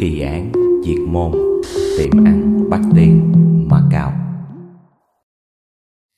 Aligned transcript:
Kỳ 0.00 0.20
án, 0.20 0.52
diệt 0.84 0.98
môn, 1.08 1.32
Tiệm 1.98 2.24
ăn 2.24 2.70
Bắc 2.70 2.80
Tiên 2.96 3.32
Macau 3.70 4.12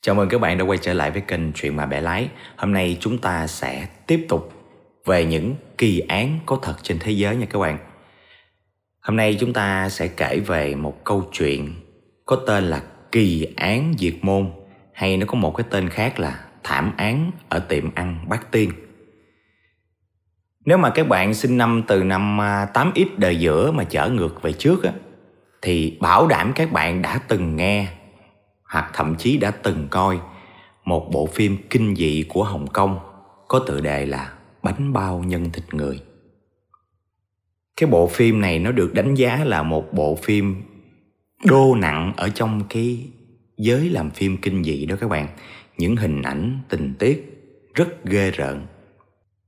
Chào 0.01 0.15
mừng 0.15 0.29
các 0.29 0.41
bạn 0.41 0.57
đã 0.57 0.63
quay 0.63 0.77
trở 0.77 0.93
lại 0.93 1.11
với 1.11 1.21
kênh 1.21 1.51
Chuyện 1.53 1.75
mà 1.75 1.85
bẻ 1.85 2.01
lái. 2.01 2.29
Hôm 2.55 2.73
nay 2.73 2.97
chúng 2.99 3.17
ta 3.17 3.47
sẽ 3.47 3.87
tiếp 4.07 4.25
tục 4.29 4.53
về 5.05 5.25
những 5.25 5.55
kỳ 5.77 5.99
án 5.99 6.39
có 6.45 6.59
thật 6.61 6.75
trên 6.83 6.99
thế 6.99 7.11
giới 7.11 7.35
nha 7.35 7.45
các 7.49 7.59
bạn. 7.59 7.77
Hôm 9.01 9.15
nay 9.15 9.37
chúng 9.39 9.53
ta 9.53 9.89
sẽ 9.89 10.07
kể 10.07 10.39
về 10.39 10.75
một 10.75 11.03
câu 11.03 11.23
chuyện 11.31 11.73
có 12.25 12.35
tên 12.47 12.63
là 12.63 12.83
Kỳ 13.11 13.47
án 13.55 13.93
diệt 13.97 14.15
môn, 14.21 14.51
hay 14.93 15.17
nó 15.17 15.25
có 15.25 15.35
một 15.35 15.55
cái 15.57 15.67
tên 15.69 15.89
khác 15.89 16.19
là 16.19 16.45
Thảm 16.63 16.93
án 16.97 17.31
ở 17.49 17.59
tiệm 17.59 17.95
ăn 17.95 18.25
Bát 18.29 18.51
Tiên 18.51 18.71
nếu 20.65 20.77
mà 20.77 20.89
các 20.89 21.07
bạn 21.07 21.33
sinh 21.33 21.57
năm 21.57 21.83
từ 21.87 22.03
năm 22.03 22.41
à, 22.41 22.67
8X 22.73 23.05
đời 23.17 23.35
giữa 23.35 23.71
mà 23.71 23.83
trở 23.83 24.09
ngược 24.09 24.41
về 24.41 24.53
trước 24.53 24.83
á, 24.83 24.91
thì 25.61 25.97
bảo 25.99 26.27
đảm 26.27 26.51
các 26.55 26.71
bạn 26.71 27.01
đã 27.01 27.19
từng 27.27 27.55
nghe 27.55 27.87
hoặc 28.63 28.91
thậm 28.93 29.15
chí 29.15 29.37
đã 29.37 29.51
từng 29.51 29.87
coi 29.91 30.19
một 30.85 31.09
bộ 31.11 31.25
phim 31.25 31.57
kinh 31.69 31.95
dị 31.95 32.25
của 32.29 32.43
Hồng 32.43 32.67
Kông 32.67 32.99
có 33.47 33.59
tựa 33.59 33.81
đề 33.81 34.05
là 34.05 34.33
Bánh 34.63 34.93
bao 34.93 35.23
nhân 35.27 35.49
thịt 35.53 35.73
người. 35.73 36.01
Cái 37.77 37.89
bộ 37.89 38.07
phim 38.07 38.41
này 38.41 38.59
nó 38.59 38.71
được 38.71 38.93
đánh 38.93 39.15
giá 39.15 39.43
là 39.43 39.63
một 39.63 39.93
bộ 39.93 40.15
phim 40.15 40.63
đô 41.45 41.75
nặng 41.75 42.13
ở 42.17 42.29
trong 42.29 42.61
cái 42.69 43.05
giới 43.57 43.89
làm 43.89 44.09
phim 44.09 44.37
kinh 44.37 44.63
dị 44.63 44.85
đó 44.85 44.95
các 44.99 45.09
bạn. 45.09 45.27
Những 45.77 45.95
hình 45.95 46.21
ảnh, 46.21 46.59
tình 46.69 46.93
tiết 46.99 47.47
rất 47.73 48.05
ghê 48.05 48.31
rợn 48.31 48.65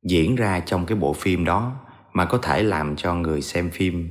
diễn 0.04 0.36
ra 0.36 0.60
trong 0.60 0.86
cái 0.86 0.98
bộ 0.98 1.14
phim 1.14 1.46
đó 1.46 1.72
mà 2.14 2.26
có 2.26 2.38
thể 2.38 2.64
làm 2.64 2.96
cho 2.96 3.16
người 3.16 3.42
xem 3.42 3.70
phim 3.70 4.10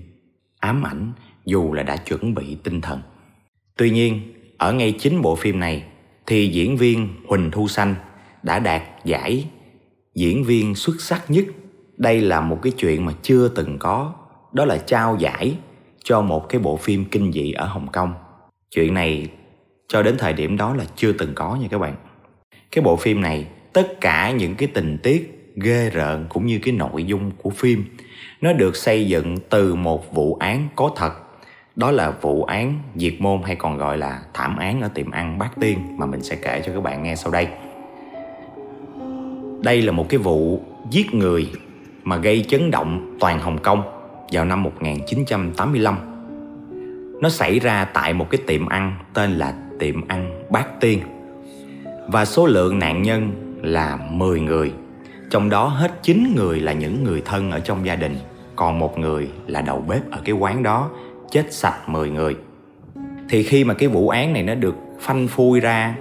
ám 0.60 0.82
ảnh 0.86 1.12
dù 1.44 1.72
là 1.72 1.82
đã 1.82 1.96
chuẩn 1.96 2.34
bị 2.34 2.56
tinh 2.62 2.80
thần. 2.80 3.00
Tuy 3.76 3.90
nhiên, 3.90 4.34
ở 4.58 4.72
ngay 4.72 4.94
chính 4.98 5.22
bộ 5.22 5.36
phim 5.36 5.60
này 5.60 5.84
thì 6.26 6.48
diễn 6.48 6.76
viên 6.76 7.08
Huỳnh 7.28 7.50
Thu 7.50 7.68
Xanh 7.68 7.94
đã 8.42 8.58
đạt 8.58 8.82
giải 9.04 9.46
diễn 10.14 10.44
viên 10.44 10.74
xuất 10.74 11.00
sắc 11.00 11.30
nhất. 11.30 11.44
Đây 11.96 12.20
là 12.20 12.40
một 12.40 12.58
cái 12.62 12.72
chuyện 12.72 13.04
mà 13.04 13.12
chưa 13.22 13.48
từng 13.48 13.78
có, 13.78 14.14
đó 14.52 14.64
là 14.64 14.78
trao 14.78 15.16
giải 15.20 15.56
cho 16.04 16.20
một 16.20 16.48
cái 16.48 16.60
bộ 16.60 16.76
phim 16.76 17.04
kinh 17.04 17.32
dị 17.32 17.52
ở 17.52 17.66
Hồng 17.66 17.86
Kông. 17.92 18.14
Chuyện 18.70 18.94
này 18.94 19.28
cho 19.88 20.02
đến 20.02 20.14
thời 20.18 20.32
điểm 20.32 20.56
đó 20.56 20.74
là 20.74 20.84
chưa 20.96 21.12
từng 21.12 21.32
có 21.34 21.56
nha 21.56 21.68
các 21.70 21.78
bạn. 21.78 21.96
Cái 22.70 22.84
bộ 22.84 22.96
phim 22.96 23.20
này 23.20 23.46
tất 23.72 24.00
cả 24.00 24.30
những 24.30 24.54
cái 24.54 24.68
tình 24.74 24.98
tiết 25.02 25.41
ghê 25.56 25.90
rợn 25.90 26.26
cũng 26.28 26.46
như 26.46 26.58
cái 26.62 26.74
nội 26.74 27.04
dung 27.04 27.30
của 27.42 27.50
phim 27.50 27.84
nó 28.40 28.52
được 28.52 28.76
xây 28.76 29.08
dựng 29.08 29.36
từ 29.50 29.74
một 29.74 30.14
vụ 30.14 30.34
án 30.34 30.68
có 30.76 30.90
thật 30.96 31.12
đó 31.76 31.90
là 31.90 32.10
vụ 32.10 32.44
án 32.44 32.78
diệt 32.96 33.12
môn 33.18 33.42
hay 33.44 33.56
còn 33.56 33.78
gọi 33.78 33.98
là 33.98 34.22
thảm 34.34 34.56
án 34.56 34.80
ở 34.80 34.88
tiệm 34.88 35.10
ăn 35.10 35.38
Bát 35.38 35.50
Tiên 35.60 35.78
mà 35.98 36.06
mình 36.06 36.22
sẽ 36.22 36.36
kể 36.36 36.62
cho 36.66 36.72
các 36.72 36.82
bạn 36.82 37.02
nghe 37.02 37.16
sau 37.16 37.32
đây. 37.32 37.48
Đây 39.62 39.82
là 39.82 39.92
một 39.92 40.08
cái 40.08 40.18
vụ 40.18 40.60
giết 40.90 41.14
người 41.14 41.50
mà 42.02 42.16
gây 42.16 42.44
chấn 42.48 42.70
động 42.70 43.16
toàn 43.20 43.38
Hồng 43.38 43.58
Kông 43.58 43.82
vào 44.32 44.44
năm 44.44 44.62
1985. 44.62 45.96
Nó 47.20 47.28
xảy 47.28 47.58
ra 47.58 47.84
tại 47.84 48.14
một 48.14 48.30
cái 48.30 48.40
tiệm 48.46 48.66
ăn 48.66 48.96
tên 49.14 49.30
là 49.30 49.54
tiệm 49.78 50.08
ăn 50.08 50.46
Bát 50.50 50.80
Tiên. 50.80 51.00
Và 52.08 52.24
số 52.24 52.46
lượng 52.46 52.78
nạn 52.78 53.02
nhân 53.02 53.32
là 53.62 53.98
10 54.10 54.40
người 54.40 54.72
trong 55.32 55.50
đó 55.50 55.66
hết 55.66 56.02
9 56.02 56.34
người 56.36 56.60
là 56.60 56.72
những 56.72 57.04
người 57.04 57.22
thân 57.24 57.50
ở 57.50 57.60
trong 57.60 57.86
gia 57.86 57.96
đình. 57.96 58.16
Còn 58.56 58.78
một 58.78 58.98
người 58.98 59.30
là 59.46 59.60
đầu 59.60 59.84
bếp 59.88 60.10
ở 60.10 60.20
cái 60.24 60.34
quán 60.34 60.62
đó, 60.62 60.90
Chết 61.30 61.52
sạch 61.52 61.88
10 61.88 62.10
người. 62.10 62.36
Thì 63.28 63.42
khi 63.42 63.64
mà 63.64 63.74
cái 63.74 63.88
vụ 63.88 64.08
án 64.08 64.32
này 64.32 64.42
nó 64.42 64.54
được 64.54 64.74
phanh 65.00 65.28
phui 65.28 65.60
ra, 65.60 65.94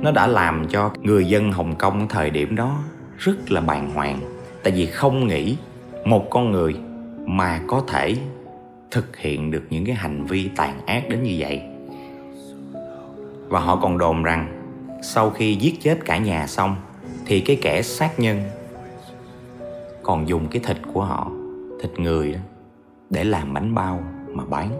Nó 0.00 0.10
đã 0.10 0.26
làm 0.26 0.68
cho 0.68 0.90
người 1.02 1.24
dân 1.24 1.52
Hồng 1.52 1.74
Kông 1.74 2.08
thời 2.08 2.30
điểm 2.30 2.56
đó 2.56 2.78
rất 3.18 3.52
là 3.52 3.60
bàng 3.60 3.90
hoàng. 3.94 4.20
Tại 4.62 4.72
vì 4.76 4.86
không 4.86 5.26
nghĩ 5.26 5.56
một 6.04 6.30
con 6.30 6.50
người 6.50 6.76
mà 7.24 7.60
có 7.66 7.82
thể 7.88 8.16
thực 8.90 9.16
hiện 9.16 9.50
được 9.50 9.62
những 9.70 9.84
cái 9.84 9.94
hành 9.94 10.24
vi 10.24 10.50
tàn 10.56 10.86
ác 10.86 11.08
đến 11.08 11.22
như 11.22 11.36
vậy. 11.38 11.62
Và 13.48 13.60
họ 13.60 13.76
còn 13.76 13.98
đồn 13.98 14.22
rằng 14.22 14.62
sau 15.02 15.30
khi 15.30 15.54
giết 15.54 15.82
chết 15.82 15.98
cả 16.04 16.16
nhà 16.16 16.46
xong, 16.46 16.76
thì 17.26 17.40
cái 17.40 17.58
kẻ 17.62 17.82
sát 17.82 18.20
nhân 18.20 18.42
còn 20.06 20.28
dùng 20.28 20.48
cái 20.50 20.62
thịt 20.64 20.76
của 20.92 21.02
họ 21.02 21.30
thịt 21.82 22.00
người 22.00 22.32
đó 22.32 22.40
để 23.10 23.24
làm 23.24 23.54
bánh 23.54 23.74
bao 23.74 24.04
mà 24.32 24.44
bán 24.44 24.70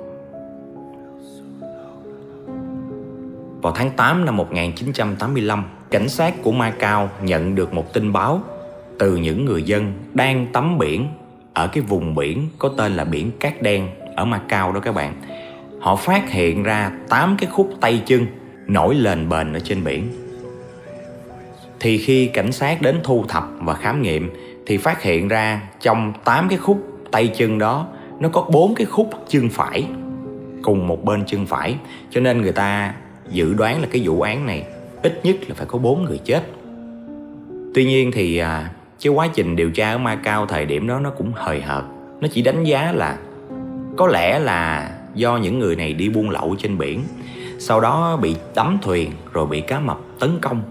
Vào 3.63 3.73
tháng 3.73 3.91
8 3.91 4.25
năm 4.25 4.37
1985, 4.37 5.65
cảnh 5.91 6.09
sát 6.09 6.35
của 6.43 6.53
Macau 6.53 7.09
nhận 7.23 7.55
được 7.55 7.75
một 7.75 7.93
tin 7.93 8.13
báo 8.13 8.41
từ 8.99 9.17
những 9.17 9.45
người 9.45 9.63
dân 9.63 9.93
đang 10.15 10.47
tắm 10.53 10.79
biển 10.79 11.09
ở 11.55 11.67
cái 11.67 11.83
vùng 11.83 12.15
biển 12.15 12.49
có 12.59 12.69
tên 12.77 12.93
là 12.93 13.05
biển 13.05 13.31
Cát 13.41 13.63
Đen 13.63 13.89
ở 14.17 14.25
Macau 14.25 14.73
đó 14.73 14.81
các 14.81 14.95
bạn. 14.95 15.15
Họ 15.81 15.97
phát 15.97 16.31
hiện 16.31 16.63
ra 16.63 16.93
8 17.09 17.37
cái 17.39 17.51
khúc 17.53 17.71
tay 17.81 18.03
chân 18.07 18.27
nổi 18.67 18.95
lên 18.95 19.29
bền 19.29 19.53
ở 19.53 19.59
trên 19.59 19.85
biển. 19.85 20.09
Thì 21.81 21.99
khi 21.99 22.27
cảnh 22.27 22.53
sát 22.53 22.83
đến 22.83 23.01
thu 23.05 23.25
thập 23.29 23.45
và 23.61 23.75
khám 23.75 24.03
nghiệm 24.03 24.31
thì 24.67 24.77
phát 24.77 25.03
hiện 25.03 25.29
ra 25.29 25.61
trong 25.81 26.13
8 26.25 26.49
cái 26.49 26.59
khúc 26.59 26.87
tay 27.11 27.29
chân 27.37 27.59
đó 27.59 27.87
nó 28.21 28.29
có 28.29 28.43
bốn 28.53 28.75
cái 28.75 28.87
khúc 28.87 29.11
chân 29.29 29.49
phải 29.49 29.85
cùng 30.63 30.87
một 30.87 31.05
bên 31.05 31.25
chân 31.27 31.47
phải. 31.47 31.77
Cho 32.11 32.21
nên 32.21 32.43
người 32.43 32.53
ta 32.53 32.95
dự 33.31 33.55
đoán 33.55 33.81
là 33.81 33.89
cái 33.91 34.03
vụ 34.05 34.21
án 34.21 34.47
này 34.47 34.65
ít 35.03 35.21
nhất 35.25 35.37
là 35.49 35.55
phải 35.55 35.67
có 35.67 35.79
bốn 35.79 36.05
người 36.05 36.19
chết. 36.19 36.43
Tuy 37.75 37.85
nhiên 37.85 38.11
thì 38.15 38.39
à, 38.39 38.71
cái 39.03 39.13
quá 39.13 39.29
trình 39.35 39.57
điều 39.57 39.71
tra 39.71 39.93
ở 39.93 39.99
Macau 39.99 40.47
thời 40.47 40.67
điểm 40.67 40.87
đó 40.87 41.01
nó 41.01 41.11
cũng 41.11 41.33
hời 41.35 41.61
hợt. 41.61 41.85
Nó 42.21 42.29
chỉ 42.33 42.43
đánh 42.43 42.65
giá 42.65 42.93
là 42.93 43.19
có 43.97 44.07
lẽ 44.07 44.39
là 44.39 44.91
do 45.15 45.37
những 45.37 45.59
người 45.59 45.77
này 45.77 45.93
đi 45.93 46.09
buôn 46.09 46.31
lậu 46.31 46.57
trên 46.59 46.79
biển 46.79 47.05
sau 47.59 47.81
đó 47.81 48.17
bị 48.17 48.37
đắm 48.55 48.79
thuyền 48.83 49.11
rồi 49.33 49.47
bị 49.47 49.61
cá 49.61 49.81
mập 49.81 49.99
tấn 50.21 50.39
công. 50.41 50.63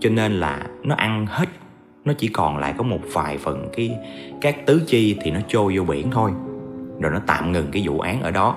Cho 0.00 0.10
nên 0.10 0.32
là 0.32 0.66
nó 0.82 0.94
ăn 0.94 1.26
hết 1.26 1.46
nó 2.04 2.12
chỉ 2.18 2.28
còn 2.28 2.58
lại 2.58 2.74
có 2.78 2.82
một 2.82 3.00
vài 3.12 3.38
phần 3.38 3.68
cái, 3.76 3.90
các 4.40 4.66
tứ 4.66 4.82
chi 4.86 5.16
thì 5.22 5.30
nó 5.30 5.40
trôi 5.48 5.78
vô 5.78 5.84
biển 5.84 6.10
thôi. 6.10 6.30
Rồi 7.00 7.12
nó 7.12 7.20
tạm 7.26 7.52
ngừng 7.52 7.66
cái 7.72 7.82
vụ 7.86 8.00
án 8.00 8.22
ở 8.22 8.30
đó. 8.30 8.56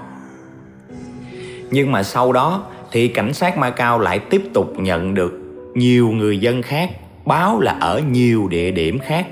Nhưng 1.71 1.91
mà 1.91 2.03
sau 2.03 2.33
đó 2.33 2.63
thì 2.91 3.07
cảnh 3.07 3.33
sát 3.33 3.57
Macau 3.57 3.99
lại 3.99 4.19
tiếp 4.19 4.43
tục 4.53 4.79
nhận 4.79 5.13
được 5.13 5.33
nhiều 5.75 6.09
người 6.09 6.37
dân 6.39 6.61
khác, 6.61 6.89
báo 7.25 7.59
là 7.59 7.77
ở 7.81 8.01
nhiều 8.11 8.47
địa 8.47 8.71
điểm 8.71 8.99
khác. 8.99 9.27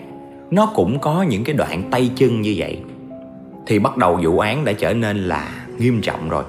Nó 0.51 0.65
cũng 0.75 0.99
có 0.99 1.23
những 1.23 1.43
cái 1.43 1.55
đoạn 1.55 1.83
tay 1.91 2.11
chân 2.15 2.41
như 2.41 2.53
vậy. 2.57 2.79
Thì 3.67 3.79
bắt 3.79 3.97
đầu 3.97 4.19
vụ 4.23 4.39
án 4.39 4.65
đã 4.65 4.73
trở 4.73 4.93
nên 4.93 5.17
là 5.17 5.65
nghiêm 5.77 6.01
trọng 6.01 6.29
rồi. 6.29 6.43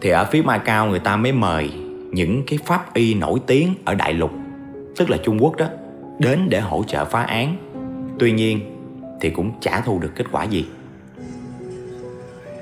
Thì 0.00 0.10
ở 0.10 0.24
phía 0.24 0.42
Macau 0.42 0.86
người 0.86 0.98
ta 0.98 1.16
mới 1.16 1.32
mời 1.32 1.70
những 2.12 2.42
cái 2.46 2.58
pháp 2.64 2.94
y 2.94 3.14
nổi 3.14 3.40
tiếng 3.46 3.74
ở 3.84 3.94
đại 3.94 4.12
lục, 4.14 4.30
tức 4.96 5.10
là 5.10 5.16
Trung 5.16 5.38
Quốc 5.42 5.56
đó 5.56 5.66
đến 6.18 6.48
để 6.48 6.60
hỗ 6.60 6.84
trợ 6.86 7.04
phá 7.04 7.22
án 7.22 7.56
tuy 8.18 8.32
nhiên, 8.32 8.60
thì 9.20 9.30
cũng 9.30 9.52
chả 9.60 9.80
thu 9.80 9.98
được 9.98 10.10
kết 10.14 10.26
quả 10.32 10.44
gì 10.44 10.66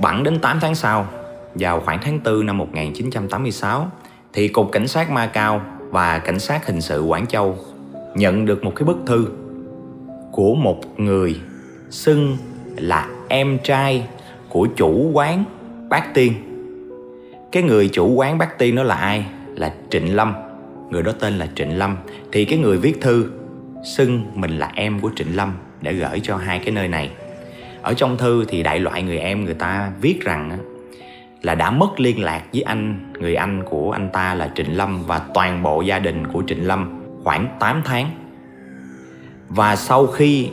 bẵng 0.01 0.23
đến 0.23 0.39
8 0.39 0.59
tháng 0.61 0.75
sau, 0.75 1.07
vào 1.55 1.81
khoảng 1.81 1.99
tháng 2.03 2.21
4 2.25 2.47
năm 2.47 2.59
1986 2.59 3.91
thì 4.33 4.49
Cục 4.49 4.73
Cảnh 4.73 4.89
sát 4.89 5.11
Macau 5.11 5.61
và 5.91 6.19
Cảnh 6.19 6.39
sát 6.39 6.67
Hình 6.67 6.81
sự 6.81 7.03
Quảng 7.03 7.27
Châu 7.27 7.57
nhận 8.15 8.47
được 8.47 8.65
một 8.65 8.73
cái 8.77 8.87
bức 8.87 8.97
thư 9.07 9.27
của 10.33 10.55
một 10.55 11.01
người 11.01 11.41
xưng 11.91 12.37
là 12.77 13.09
em 13.29 13.59
trai 13.65 14.07
của 14.49 14.69
chủ 14.77 15.11
quán 15.13 15.45
Bát 15.89 16.15
Tiên. 16.15 16.33
Cái 17.53 17.63
người 17.63 17.89
chủ 17.89 18.13
quán 18.15 18.39
Bát 18.39 18.59
Tiên 18.59 18.77
đó 18.77 18.83
là 18.83 18.95
ai? 18.95 19.27
Là 19.55 19.75
Trịnh 19.91 20.17
Lâm. 20.17 20.35
Người 20.91 21.03
đó 21.03 21.13
tên 21.21 21.39
là 21.39 21.49
Trịnh 21.55 21.79
Lâm. 21.79 21.97
Thì 22.33 22.45
cái 22.45 22.59
người 22.59 22.79
viết 22.79 23.01
thư 23.01 23.31
xưng 23.87 24.27
mình 24.35 24.59
là 24.59 24.73
em 24.75 25.01
của 25.01 25.11
Trịnh 25.17 25.37
Lâm 25.37 25.53
để 25.81 25.93
gửi 25.93 26.21
cho 26.23 26.37
hai 26.37 26.59
cái 26.59 26.71
nơi 26.71 26.89
này. 26.89 27.11
Ở 27.83 27.95
trong 27.95 28.17
thư 28.17 28.45
thì 28.49 28.63
đại 28.63 28.81
loại 28.81 29.03
người 29.03 29.19
em 29.19 29.45
người 29.45 29.55
ta 29.55 29.93
viết 30.01 30.21
rằng 30.21 30.59
là 31.43 31.55
đã 31.55 31.71
mất 31.71 32.01
liên 32.01 32.23
lạc 32.23 32.43
với 32.53 32.63
anh, 32.63 33.13
người 33.19 33.35
anh 33.35 33.63
của 33.65 33.91
anh 33.91 34.09
ta 34.13 34.35
là 34.35 34.51
Trịnh 34.55 34.77
Lâm 34.77 35.03
và 35.07 35.19
toàn 35.35 35.63
bộ 35.63 35.83
gia 35.83 35.99
đình 35.99 36.27
của 36.27 36.43
Trịnh 36.47 36.67
Lâm 36.67 37.03
khoảng 37.25 37.57
8 37.61 37.83
tháng. 37.85 38.11
Và 39.49 39.77
sau 39.77 40.07
khi 40.07 40.49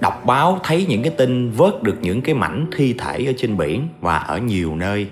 đọc 0.00 0.22
báo 0.26 0.60
thấy 0.64 0.86
những 0.88 1.02
cái 1.02 1.12
tin 1.16 1.50
vớt 1.50 1.82
được 1.82 1.96
những 2.02 2.20
cái 2.20 2.34
mảnh 2.34 2.66
thi 2.76 2.94
thể 2.98 3.24
ở 3.26 3.32
trên 3.36 3.56
biển 3.56 3.88
và 4.00 4.18
ở 4.18 4.38
nhiều 4.38 4.76
nơi 4.76 5.08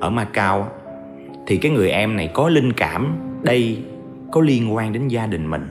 ở 0.00 0.10
Macau 0.10 0.68
thì 1.46 1.56
cái 1.56 1.72
người 1.72 1.90
em 1.90 2.16
này 2.16 2.30
có 2.34 2.48
linh 2.48 2.72
cảm 2.72 3.16
đây 3.42 3.78
có 4.32 4.40
liên 4.40 4.74
quan 4.74 4.92
đến 4.92 5.08
gia 5.08 5.26
đình 5.26 5.50
mình 5.50 5.68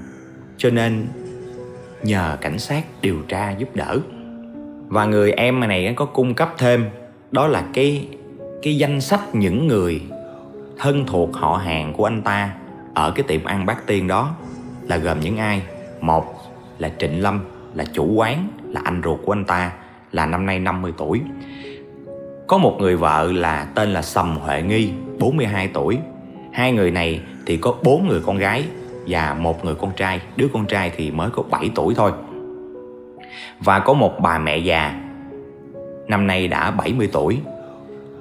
cho 0.57 0.69
nên 0.69 1.07
nhờ 2.03 2.37
cảnh 2.41 2.59
sát 2.59 2.83
điều 3.01 3.17
tra 3.27 3.51
giúp 3.51 3.75
đỡ. 3.75 3.99
Và 4.87 5.05
người 5.05 5.31
em 5.31 5.59
này 5.59 5.93
có 5.95 6.05
cung 6.05 6.33
cấp 6.33 6.53
thêm, 6.57 6.85
đó 7.31 7.47
là 7.47 7.63
cái 7.73 8.07
cái 8.61 8.77
danh 8.77 9.01
sách 9.01 9.35
những 9.35 9.67
người 9.67 10.01
thân 10.77 11.05
thuộc 11.05 11.33
họ 11.33 11.55
hàng 11.55 11.93
của 11.93 12.05
anh 12.05 12.21
ta 12.21 12.53
ở 12.93 13.11
cái 13.11 13.23
tiệm 13.27 13.43
ăn 13.43 13.65
bát 13.65 13.87
tiên 13.87 14.07
đó 14.07 14.35
là 14.87 14.97
gồm 14.97 15.19
những 15.19 15.37
ai? 15.37 15.61
Một 16.01 16.25
là 16.77 16.91
Trịnh 16.99 17.23
Lâm, 17.23 17.39
là 17.73 17.85
chủ 17.93 18.05
quán, 18.05 18.47
là 18.69 18.81
anh 18.83 19.01
ruột 19.03 19.19
của 19.25 19.31
anh 19.31 19.45
ta, 19.45 19.71
là 20.11 20.25
năm 20.25 20.45
nay 20.45 20.59
50 20.59 20.93
tuổi. 20.97 21.21
Có 22.47 22.57
một 22.57 22.77
người 22.79 22.95
vợ 22.95 23.31
là, 23.31 23.67
tên 23.75 23.93
là 23.93 24.01
Sầm 24.01 24.37
Huệ 24.37 24.61
Nghi 24.61 24.89
42 25.19 25.67
tuổi. 25.73 25.97
Hai 26.51 26.71
người 26.71 26.91
này 26.91 27.21
thì 27.45 27.57
có 27.57 27.75
bốn 27.83 28.07
người 28.07 28.21
con 28.25 28.37
gái 28.37 28.65
và 29.07 29.33
một 29.39 29.65
người 29.65 29.75
con 29.75 29.91
trai, 29.95 30.21
đứa 30.35 30.47
con 30.53 30.65
trai 30.65 30.91
thì 30.95 31.11
mới 31.11 31.29
có 31.29 31.43
7 31.49 31.69
tuổi 31.75 31.95
thôi. 31.95 32.11
Và 33.59 33.79
có 33.79 33.93
một 33.93 34.19
bà 34.19 34.39
mẹ 34.39 34.57
già, 34.57 35.01
năm 36.07 36.27
nay 36.27 36.47
đã 36.47 36.71
70 36.71 37.09
tuổi. 37.11 37.39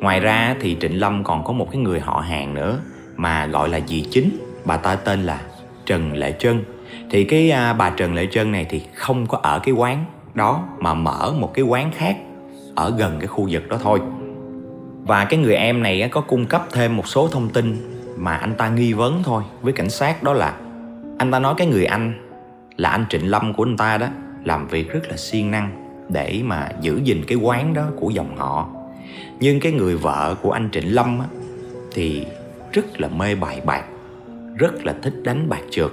Ngoài 0.01 0.21
ra 0.21 0.57
thì 0.61 0.77
Trịnh 0.81 1.01
Lâm 1.01 1.25
còn 1.25 1.45
có 1.45 1.53
một 1.53 1.69
cái 1.73 1.81
người 1.81 2.01
họ 2.01 2.21
hàng 2.21 2.55
nữa 2.55 2.79
mà 3.17 3.47
gọi 3.47 3.69
là 3.69 3.81
dì 3.87 4.07
chính. 4.11 4.39
Bà 4.65 4.77
ta 4.77 4.97
tên 4.97 5.23
là 5.23 5.41
Trần 5.87 6.13
Lệ 6.13 6.35
Trân. 6.39 6.65
Thì 7.11 7.25
cái 7.25 7.51
à, 7.51 7.73
bà 7.73 7.91
Trần 7.91 8.15
Lệ 8.15 8.27
Trân 8.31 8.53
này 8.53 8.67
thì 8.71 8.83
không 8.95 9.27
có 9.27 9.39
ở 9.43 9.59
cái 9.59 9.75
quán 9.75 10.05
đó 10.35 10.65
mà 10.79 10.95
mở 10.95 11.33
một 11.39 11.55
cái 11.55 11.65
quán 11.65 11.91
khác 11.97 12.17
ở 12.75 12.95
gần 12.99 13.17
cái 13.19 13.27
khu 13.27 13.49
vực 13.51 13.69
đó 13.69 13.79
thôi. 13.83 14.01
Và 15.03 15.25
cái 15.25 15.41
người 15.41 15.55
em 15.55 15.83
này 15.83 16.09
có 16.11 16.21
cung 16.21 16.47
cấp 16.47 16.67
thêm 16.73 16.97
một 16.97 17.09
số 17.09 17.29
thông 17.29 17.49
tin 17.49 17.77
mà 18.17 18.37
anh 18.37 18.55
ta 18.55 18.69
nghi 18.69 18.93
vấn 18.93 19.23
thôi, 19.23 19.43
với 19.63 19.73
cảnh 19.73 19.91
sát 19.91 20.23
đó 20.23 20.33
là 20.33 20.55
anh 21.23 21.31
ta 21.31 21.39
nói 21.39 21.55
cái 21.57 21.67
người 21.67 21.85
anh 21.85 22.13
là 22.77 22.89
anh 22.89 23.05
Trịnh 23.11 23.31
Lâm 23.31 23.55
của 23.55 23.65
anh 23.65 23.77
ta 23.77 23.99
đó 23.99 24.07
làm 24.45 24.69
việc 24.69 24.93
rất 24.93 25.01
là 25.09 25.17
siêng 25.17 25.51
năng 25.51 25.71
để 26.09 26.41
mà 26.45 26.69
giữ 26.81 27.01
gìn 27.05 27.25
cái 27.27 27.39
quán 27.39 27.75
đó 27.75 27.83
của 27.97 28.11
dòng 28.11 28.37
họ. 28.37 28.69
Nhưng 29.41 29.61
cái 29.61 29.73
người 29.73 29.97
vợ 29.97 30.37
của 30.43 30.51
anh 30.51 30.69
Trịnh 30.73 30.95
Lâm 30.95 31.19
á, 31.19 31.27
thì 31.93 32.27
rất 32.73 33.01
là 33.01 33.09
mê 33.09 33.35
bài 33.35 33.61
bạc 33.65 33.85
rất 34.57 34.85
là 34.85 34.95
thích 35.03 35.15
đánh 35.25 35.49
bạc 35.49 35.61
trượt. 35.71 35.91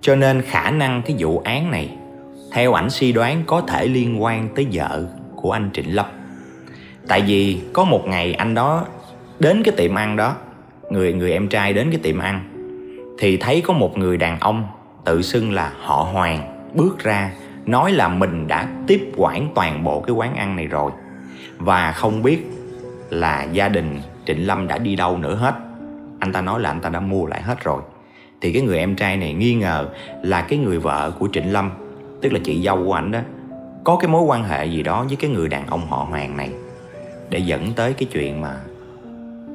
Cho 0.00 0.16
nên 0.16 0.42
khả 0.42 0.70
năng 0.70 1.02
cái 1.02 1.16
vụ 1.18 1.38
án 1.38 1.70
này 1.70 1.96
theo 2.52 2.72
ảnh 2.72 2.90
suy 2.90 3.12
đoán 3.12 3.42
có 3.46 3.60
thể 3.60 3.86
liên 3.86 4.22
quan 4.22 4.48
tới 4.54 4.66
vợ 4.72 5.06
của 5.36 5.52
anh 5.52 5.70
Trịnh 5.72 5.94
Lâm. 5.94 6.06
Tại 7.08 7.22
vì 7.26 7.60
có 7.72 7.84
một 7.84 8.02
ngày 8.06 8.34
anh 8.34 8.54
đó 8.54 8.86
đến 9.40 9.62
cái 9.62 9.74
tiệm 9.76 9.94
ăn 9.94 10.16
đó 10.16 10.36
người 10.90 11.12
người 11.12 11.32
em 11.32 11.48
trai 11.48 11.72
đến 11.72 11.90
cái 11.90 12.00
tiệm 12.02 12.18
ăn 12.18 12.59
thì 13.20 13.36
thấy 13.36 13.60
có 13.60 13.74
một 13.74 13.98
người 13.98 14.16
đàn 14.16 14.40
ông 14.40 14.66
tự 15.04 15.22
xưng 15.22 15.52
là 15.52 15.72
họ 15.80 16.08
Hoàng 16.12 16.70
bước 16.74 16.98
ra, 16.98 17.32
nói 17.66 17.92
là 17.92 18.08
mình 18.08 18.46
đã 18.46 18.68
tiếp 18.86 19.12
quản 19.16 19.48
toàn 19.54 19.84
bộ 19.84 20.00
cái 20.00 20.14
quán 20.14 20.34
ăn 20.34 20.56
này 20.56 20.66
rồi. 20.66 20.92
Và 21.58 21.92
không 21.92 22.22
biết 22.22 22.46
là 23.10 23.44
gia 23.52 23.68
đình 23.68 24.00
Trịnh 24.26 24.46
Lâm 24.46 24.66
đã 24.66 24.78
đi 24.78 24.96
đâu 24.96 25.18
nữa 25.18 25.34
hết. 25.34 25.54
Anh 26.18 26.32
ta 26.32 26.40
nói 26.40 26.60
là 26.60 26.70
anh 26.70 26.80
ta 26.80 26.88
đã 26.88 27.00
mua 27.00 27.26
lại 27.26 27.42
hết 27.42 27.64
rồi. 27.64 27.82
Thì 28.40 28.52
cái 28.52 28.62
người 28.62 28.78
em 28.78 28.96
trai 28.96 29.16
này 29.16 29.32
nghi 29.32 29.54
ngờ 29.54 29.88
là 30.22 30.42
cái 30.42 30.58
người 30.58 30.78
vợ 30.78 31.12
của 31.18 31.28
Trịnh 31.32 31.52
Lâm, 31.52 31.70
tức 32.22 32.32
là 32.32 32.40
chị 32.44 32.62
dâu 32.62 32.84
của 32.84 32.92
anh 32.92 33.10
đó, 33.10 33.20
có 33.84 33.96
cái 33.96 34.08
mối 34.08 34.22
quan 34.22 34.44
hệ 34.44 34.66
gì 34.66 34.82
đó 34.82 35.04
với 35.08 35.16
cái 35.16 35.30
người 35.30 35.48
đàn 35.48 35.66
ông 35.66 35.86
họ 35.88 36.06
Hoàng 36.10 36.36
này 36.36 36.50
để 37.30 37.38
dẫn 37.38 37.72
tới 37.76 37.92
cái 37.92 38.08
chuyện 38.12 38.40
mà 38.40 38.56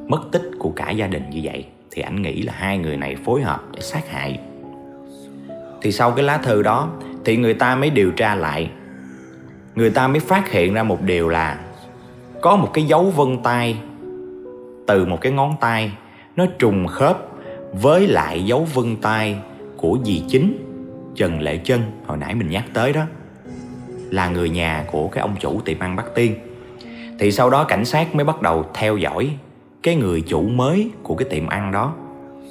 mất 0.08 0.22
tích 0.32 0.50
của 0.60 0.72
cả 0.76 0.92
gia 0.92 1.08
đình 1.08 1.24
như 1.30 1.40
vậy 1.44 1.66
thì 1.96 2.02
anh 2.02 2.22
nghĩ 2.22 2.42
là 2.42 2.54
hai 2.56 2.78
người 2.78 2.98
này 2.98 3.16
phối 3.16 3.42
hợp 3.42 3.64
để 3.74 3.82
sát 3.82 4.10
hại. 4.10 4.40
Thì 5.82 5.92
sau 5.92 6.12
cái 6.12 6.26
lá 6.26 6.38
thư 6.38 6.62
đó, 6.62 6.90
thì 7.26 7.38
người 7.38 7.54
ta 7.54 7.76
mới 7.76 7.90
điều 7.90 8.12
tra 8.12 8.36
lại. 8.36 8.70
Người 9.76 9.90
ta 9.90 10.08
mới 10.08 10.20
phát 10.20 10.52
hiện 10.52 10.74
ra 10.74 10.84
một 10.84 11.02
điều 11.02 11.30
là 11.30 11.60
có 12.42 12.56
một 12.56 12.70
cái 12.74 12.84
dấu 12.84 13.04
vân 13.10 13.44
tay 13.44 13.78
từ 14.88 15.06
một 15.06 15.22
cái 15.22 15.32
ngón 15.32 15.56
tay, 15.62 15.92
nó 16.36 16.46
trùng 16.60 16.88
khớp 16.88 17.18
với 17.74 18.08
lại 18.08 18.46
dấu 18.46 18.68
vân 18.74 18.96
tay 18.96 19.38
của 19.78 19.98
dì 20.06 20.24
chính, 20.28 20.58
Trần 21.16 21.42
Lệ 21.42 21.60
Trân 21.64 21.82
hồi 22.06 22.18
nãy 22.18 22.36
mình 22.36 22.50
nhắc 22.50 22.64
tới 22.74 22.94
đó, 22.94 23.02
là 24.10 24.30
người 24.30 24.50
nhà 24.50 24.86
của 24.92 25.08
cái 25.08 25.22
ông 25.22 25.36
chủ 25.40 25.62
tiệm 25.66 25.80
ăn 25.80 25.96
Bắc 25.96 26.16
Tiên. 26.16 26.36
Thì 27.20 27.32
sau 27.32 27.50
đó 27.50 27.64
cảnh 27.64 27.86
sát 27.86 28.16
mới 28.16 28.26
bắt 28.26 28.42
đầu 28.42 28.66
theo 28.74 28.98
dõi 28.98 29.30
cái 29.86 29.96
người 29.96 30.22
chủ 30.22 30.42
mới 30.42 30.90
của 31.04 31.16
cái 31.16 31.28
tiệm 31.30 31.48
ăn 31.48 31.72
đó. 31.72 31.94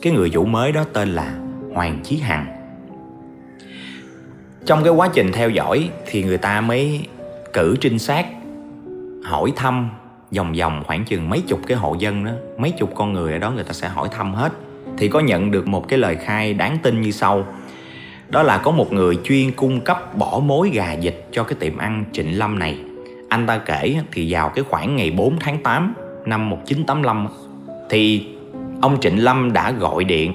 Cái 0.03 0.13
người 0.13 0.31
chủ 0.31 0.45
mới 0.45 0.73
đó 0.73 0.85
tên 0.93 1.09
là 1.09 1.35
Hoàng 1.73 1.99
Chí 2.03 2.19
Hằng. 2.19 2.47
Trong 4.67 4.85
cái 4.85 4.93
quá 4.93 5.09
trình 5.15 5.33
theo 5.33 5.51
dõi 5.51 5.91
thì 6.07 6.23
người 6.23 6.39
ta 6.39 6.61
mới 6.61 7.07
cử 7.53 7.77
trinh 7.81 7.99
sát, 7.99 8.27
hỏi 9.25 9.53
thăm 9.57 9.91
vòng 10.37 10.53
vòng 10.61 10.83
khoảng 10.87 11.05
chừng 11.05 11.31
mấy 11.31 11.41
chục 11.41 11.61
cái 11.67 11.79
hộ 11.79 11.97
dân 11.99 12.25
đó, 12.25 12.33
mấy 12.59 12.71
chục 12.71 12.91
con 12.95 13.13
người 13.13 13.33
ở 13.33 13.39
đó 13.39 13.51
người 13.51 13.65
ta 13.65 13.73
sẽ 13.73 13.89
hỏi 13.89 14.09
thăm 14.13 14.35
hết. 14.35 14.53
Thì 14.99 15.09
có 15.09 15.21
nhận 15.21 15.51
được 15.51 15.67
một 15.67 15.89
cái 15.89 15.99
lời 15.99 16.17
khai 16.17 16.55
đáng 16.55 16.79
tin 16.83 17.01
như 17.01 17.11
sau. 17.11 17.47
Đó 18.29 18.43
là 18.43 18.59
có 18.59 18.71
một 18.71 18.93
người 18.93 19.19
chuyên 19.25 19.53
cung 19.53 19.81
cấp 19.81 20.17
bỏ 20.17 20.41
mối 20.45 20.71
gà 20.71 20.93
dịch 20.93 21.29
cho 21.33 21.45
cái 21.45 21.57
tiệm 21.61 21.79
ăn 21.79 22.05
Trịnh 22.13 22.39
Lâm 22.39 22.59
này. 22.59 22.79
Anh 23.29 23.47
ta 23.47 23.59
kể 23.59 23.97
thì 24.13 24.33
vào 24.33 24.49
cái 24.49 24.65
khoảng 24.69 24.97
ngày 24.97 25.11
4 25.11 25.37
tháng 25.41 25.63
8 25.63 25.95
năm 26.27 26.51
1985 26.51 27.29
thì 27.91 28.27
ông 28.81 29.01
Trịnh 29.01 29.25
Lâm 29.25 29.53
đã 29.53 29.71
gọi 29.71 30.05
điện, 30.05 30.33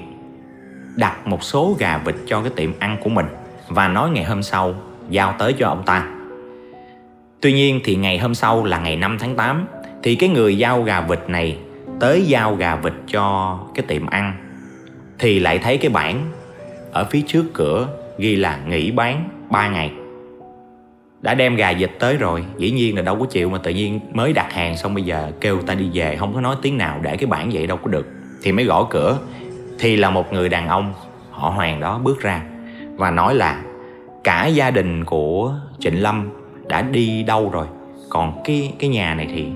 đặt 0.96 1.26
một 1.26 1.42
số 1.42 1.76
gà 1.78 1.98
vịt 1.98 2.14
cho 2.26 2.40
cái 2.40 2.52
tiệm 2.56 2.70
ăn 2.78 2.96
của 3.00 3.10
mình 3.10 3.26
và 3.68 3.88
nói 3.88 4.10
ngày 4.10 4.24
hôm 4.24 4.42
sau 4.42 4.74
giao 5.10 5.34
tới 5.38 5.54
cho 5.58 5.68
ông 5.68 5.82
ta. 5.86 6.06
Tuy 7.40 7.52
nhiên 7.52 7.80
thì 7.84 7.96
ngày 7.96 8.18
hôm 8.18 8.34
sau 8.34 8.64
là 8.64 8.78
ngày 8.78 8.96
5 8.96 9.16
tháng 9.20 9.36
8 9.36 9.66
thì 10.02 10.14
cái 10.14 10.28
người 10.28 10.58
giao 10.58 10.82
gà 10.82 11.00
vịt 11.00 11.20
này 11.28 11.58
tới 12.00 12.22
giao 12.26 12.54
gà 12.54 12.76
vịt 12.76 12.92
cho 13.06 13.58
cái 13.74 13.84
tiệm 13.88 14.06
ăn, 14.06 14.32
thì 15.18 15.38
lại 15.38 15.58
thấy 15.58 15.78
cái 15.78 15.90
bảng 15.90 16.20
ở 16.92 17.04
phía 17.04 17.20
trước 17.26 17.44
cửa 17.54 17.88
ghi 18.18 18.36
là 18.36 18.58
nghỉ 18.68 18.90
bán 18.90 19.28
3 19.50 19.68
ngày. 19.68 19.92
Đã 21.22 21.34
đem 21.34 21.56
gà 21.56 21.72
vịt 21.72 21.90
tới 21.98 22.16
rồi, 22.16 22.44
dĩ 22.58 22.70
nhiên 22.70 22.96
là 22.96 23.02
đâu 23.02 23.16
có 23.20 23.26
chịu 23.30 23.50
mà 23.50 23.58
tự 23.58 23.70
nhiên 23.70 24.00
mới 24.12 24.32
đặt 24.32 24.52
hàng 24.52 24.76
xong 24.76 24.94
bây 24.94 25.04
giờ 25.04 25.32
kêu 25.40 25.62
ta 25.62 25.74
đi 25.74 25.90
về 25.92 26.16
không 26.16 26.34
có 26.34 26.40
nói 26.40 26.56
tiếng 26.62 26.78
nào 26.78 27.00
để 27.02 27.16
cái 27.16 27.26
bản 27.26 27.50
vậy 27.52 27.66
đâu 27.66 27.76
có 27.76 27.90
được. 27.90 28.06
Thì 28.42 28.52
mới 28.52 28.64
gõ 28.64 28.86
cửa. 28.90 29.18
Thì 29.78 29.96
là 29.96 30.10
một 30.10 30.32
người 30.32 30.48
đàn 30.48 30.68
ông 30.68 30.94
họ 31.30 31.50
Hoàng 31.50 31.80
đó 31.80 32.00
bước 32.04 32.20
ra 32.20 32.42
và 32.96 33.10
nói 33.10 33.34
là 33.34 33.62
cả 34.24 34.46
gia 34.46 34.70
đình 34.70 35.04
của 35.04 35.54
Trịnh 35.78 36.02
Lâm 36.02 36.30
đã 36.68 36.82
đi 36.82 37.22
đâu 37.22 37.50
rồi? 37.50 37.66
Còn 38.08 38.42
cái 38.44 38.72
cái 38.78 38.90
nhà 38.90 39.14
này 39.14 39.28
thì 39.34 39.46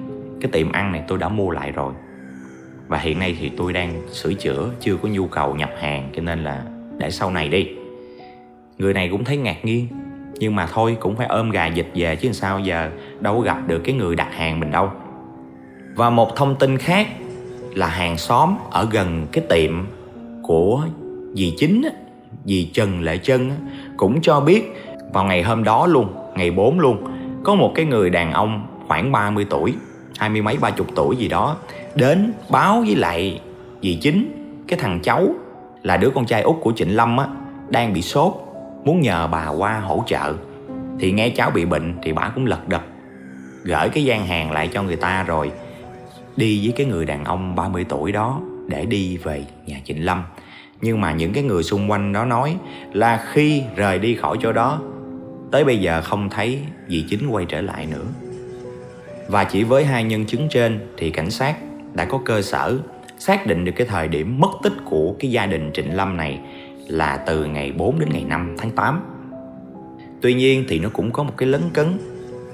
cái 0.40 0.50
tiệm 0.52 0.72
ăn 0.72 0.92
này 0.92 1.02
tôi 1.08 1.18
đã 1.18 1.28
mua 1.28 1.50
lại 1.50 1.72
rồi. 1.72 1.92
Và 2.88 2.98
hiện 2.98 3.18
nay 3.18 3.36
thì 3.40 3.50
tôi 3.56 3.72
đang 3.72 4.08
sửa 4.12 4.34
chữa 4.34 4.70
chưa 4.80 4.96
có 4.96 5.08
nhu 5.08 5.26
cầu 5.26 5.54
nhập 5.54 5.70
hàng 5.80 6.10
cho 6.16 6.22
nên 6.22 6.44
là 6.44 6.62
để 6.98 7.10
sau 7.10 7.30
này 7.30 7.48
đi. 7.48 7.68
Người 8.78 8.94
này 8.94 9.08
cũng 9.08 9.24
thấy 9.24 9.36
ngạc 9.36 9.64
nhiên 9.64 9.88
nhưng 10.38 10.56
mà 10.56 10.66
thôi 10.66 10.96
cũng 11.00 11.16
phải 11.16 11.26
ôm 11.26 11.50
gà 11.50 11.66
dịch 11.66 11.90
về 11.94 12.16
chứ 12.16 12.32
sao 12.32 12.58
giờ 12.58 12.90
đâu 13.20 13.34
có 13.34 13.40
gặp 13.40 13.58
được 13.66 13.78
cái 13.84 13.94
người 13.94 14.16
đặt 14.16 14.28
hàng 14.34 14.60
mình 14.60 14.70
đâu. 14.70 14.90
Và 15.94 16.10
một 16.10 16.36
thông 16.36 16.56
tin 16.56 16.78
khác 16.78 17.08
là 17.74 17.86
hàng 17.86 18.18
xóm 18.18 18.54
ở 18.70 18.88
gần 18.90 19.26
cái 19.32 19.44
tiệm 19.48 19.86
của 20.42 20.82
dì 21.34 21.54
chính 21.58 21.82
dì 22.44 22.70
Trần 22.74 23.00
Lệ 23.00 23.18
Trân 23.18 23.50
cũng 23.96 24.20
cho 24.22 24.40
biết 24.40 24.72
vào 25.12 25.24
ngày 25.24 25.42
hôm 25.42 25.64
đó 25.64 25.86
luôn, 25.86 26.14
ngày 26.36 26.50
4 26.50 26.80
luôn, 26.80 27.04
có 27.44 27.54
một 27.54 27.72
cái 27.74 27.84
người 27.84 28.10
đàn 28.10 28.32
ông 28.32 28.66
khoảng 28.88 29.12
30 29.12 29.46
tuổi, 29.50 29.74
hai 30.18 30.30
mươi 30.30 30.42
mấy 30.42 30.56
ba 30.56 30.70
chục 30.70 30.86
tuổi 30.94 31.16
gì 31.16 31.28
đó 31.28 31.56
đến 31.94 32.32
báo 32.50 32.80
với 32.86 32.96
lại 32.96 33.40
dì 33.82 33.98
chính 34.02 34.32
cái 34.68 34.78
thằng 34.78 35.00
cháu 35.02 35.28
là 35.82 35.96
đứa 35.96 36.10
con 36.10 36.26
trai 36.26 36.42
út 36.42 36.56
của 36.60 36.72
Trịnh 36.76 36.96
Lâm 36.96 37.16
á 37.16 37.26
đang 37.68 37.92
bị 37.92 38.02
sốt 38.02 38.32
muốn 38.84 39.00
nhờ 39.00 39.28
bà 39.32 39.48
qua 39.48 39.80
hỗ 39.80 40.04
trợ, 40.06 40.34
thì 41.00 41.12
nghe 41.12 41.30
cháu 41.30 41.50
bị 41.50 41.64
bệnh 41.64 41.94
thì 42.02 42.12
bà 42.12 42.32
cũng 42.34 42.46
lật 42.46 42.68
đật, 42.68 42.82
gửi 43.64 43.88
cái 43.88 44.04
gian 44.04 44.26
hàng 44.26 44.52
lại 44.52 44.68
cho 44.72 44.82
người 44.82 44.96
ta 44.96 45.22
rồi 45.22 45.50
đi 46.36 46.60
với 46.62 46.72
cái 46.76 46.86
người 46.86 47.04
đàn 47.04 47.24
ông 47.24 47.54
30 47.54 47.84
tuổi 47.88 48.12
đó 48.12 48.40
để 48.68 48.84
đi 48.84 49.16
về 49.16 49.44
nhà 49.66 49.80
Trịnh 49.84 50.04
Lâm. 50.04 50.22
Nhưng 50.80 51.00
mà 51.00 51.12
những 51.12 51.32
cái 51.32 51.42
người 51.42 51.62
xung 51.62 51.90
quanh 51.90 52.12
đó 52.12 52.24
nói 52.24 52.56
là 52.92 53.24
khi 53.32 53.62
rời 53.76 53.98
đi 53.98 54.14
khỏi 54.14 54.36
chỗ 54.40 54.52
đó, 54.52 54.80
tới 55.52 55.64
bây 55.64 55.78
giờ 55.78 56.02
không 56.02 56.30
thấy 56.30 56.58
dì 56.88 57.04
chính 57.08 57.28
quay 57.28 57.44
trở 57.48 57.60
lại 57.60 57.86
nữa. 57.90 58.04
Và 59.28 59.44
chỉ 59.44 59.64
với 59.64 59.84
hai 59.84 60.04
nhân 60.04 60.26
chứng 60.26 60.48
trên 60.50 60.80
thì 60.96 61.10
cảnh 61.10 61.30
sát 61.30 61.56
đã 61.94 62.04
có 62.04 62.18
cơ 62.24 62.42
sở 62.42 62.78
xác 63.18 63.46
định 63.46 63.64
được 63.64 63.72
cái 63.76 63.86
thời 63.86 64.08
điểm 64.08 64.40
mất 64.40 64.50
tích 64.62 64.72
của 64.84 65.14
cái 65.18 65.30
gia 65.30 65.46
đình 65.46 65.70
Trịnh 65.74 65.96
Lâm 65.96 66.16
này 66.16 66.40
là 66.86 67.16
từ 67.26 67.44
ngày 67.44 67.72
4 67.72 67.98
đến 67.98 68.08
ngày 68.12 68.24
5 68.24 68.54
tháng 68.58 68.70
8. 68.70 69.00
Tuy 70.20 70.34
nhiên 70.34 70.64
thì 70.68 70.78
nó 70.78 70.88
cũng 70.92 71.12
có 71.12 71.22
một 71.22 71.34
cái 71.36 71.48
lấn 71.48 71.62
cấn 71.72 71.98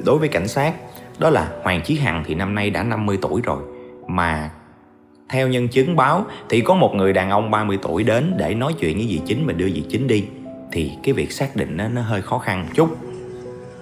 đối 0.05 0.19
với 0.19 0.29
cảnh 0.29 0.49
sát 0.49 0.75
đó 1.19 1.31
là 1.31 1.53
Hoàng 1.63 1.81
Chí 1.85 1.97
Hằng 1.97 2.25
thì 2.27 2.35
năm 2.35 2.55
nay 2.55 2.71
đã 2.71 2.83
50 2.83 3.19
tuổi 3.23 3.41
rồi 3.45 3.63
mà 4.07 4.51
theo 5.29 5.49
nhân 5.49 5.69
chứng 5.69 5.97
báo 5.97 6.27
thì 6.49 6.61
có 6.61 6.75
một 6.75 6.95
người 6.95 7.13
đàn 7.13 7.31
ông 7.31 7.51
30 7.51 7.79
tuổi 7.83 8.03
đến 8.03 8.35
để 8.37 8.55
nói 8.55 8.75
chuyện 8.81 8.97
với 8.97 9.07
dì 9.07 9.21
chính 9.27 9.47
và 9.47 9.53
đưa 9.53 9.71
dì 9.71 9.85
chính 9.89 10.07
đi 10.07 10.25
thì 10.73 10.93
cái 11.03 11.15
việc 11.15 11.33
xác 11.33 11.57
định 11.57 11.77
nó, 11.77 11.89
nó 11.89 12.03
hơi 12.03 12.23
khó 12.23 12.39
khăn 12.39 12.63
một 12.63 12.69
chút 12.75 12.97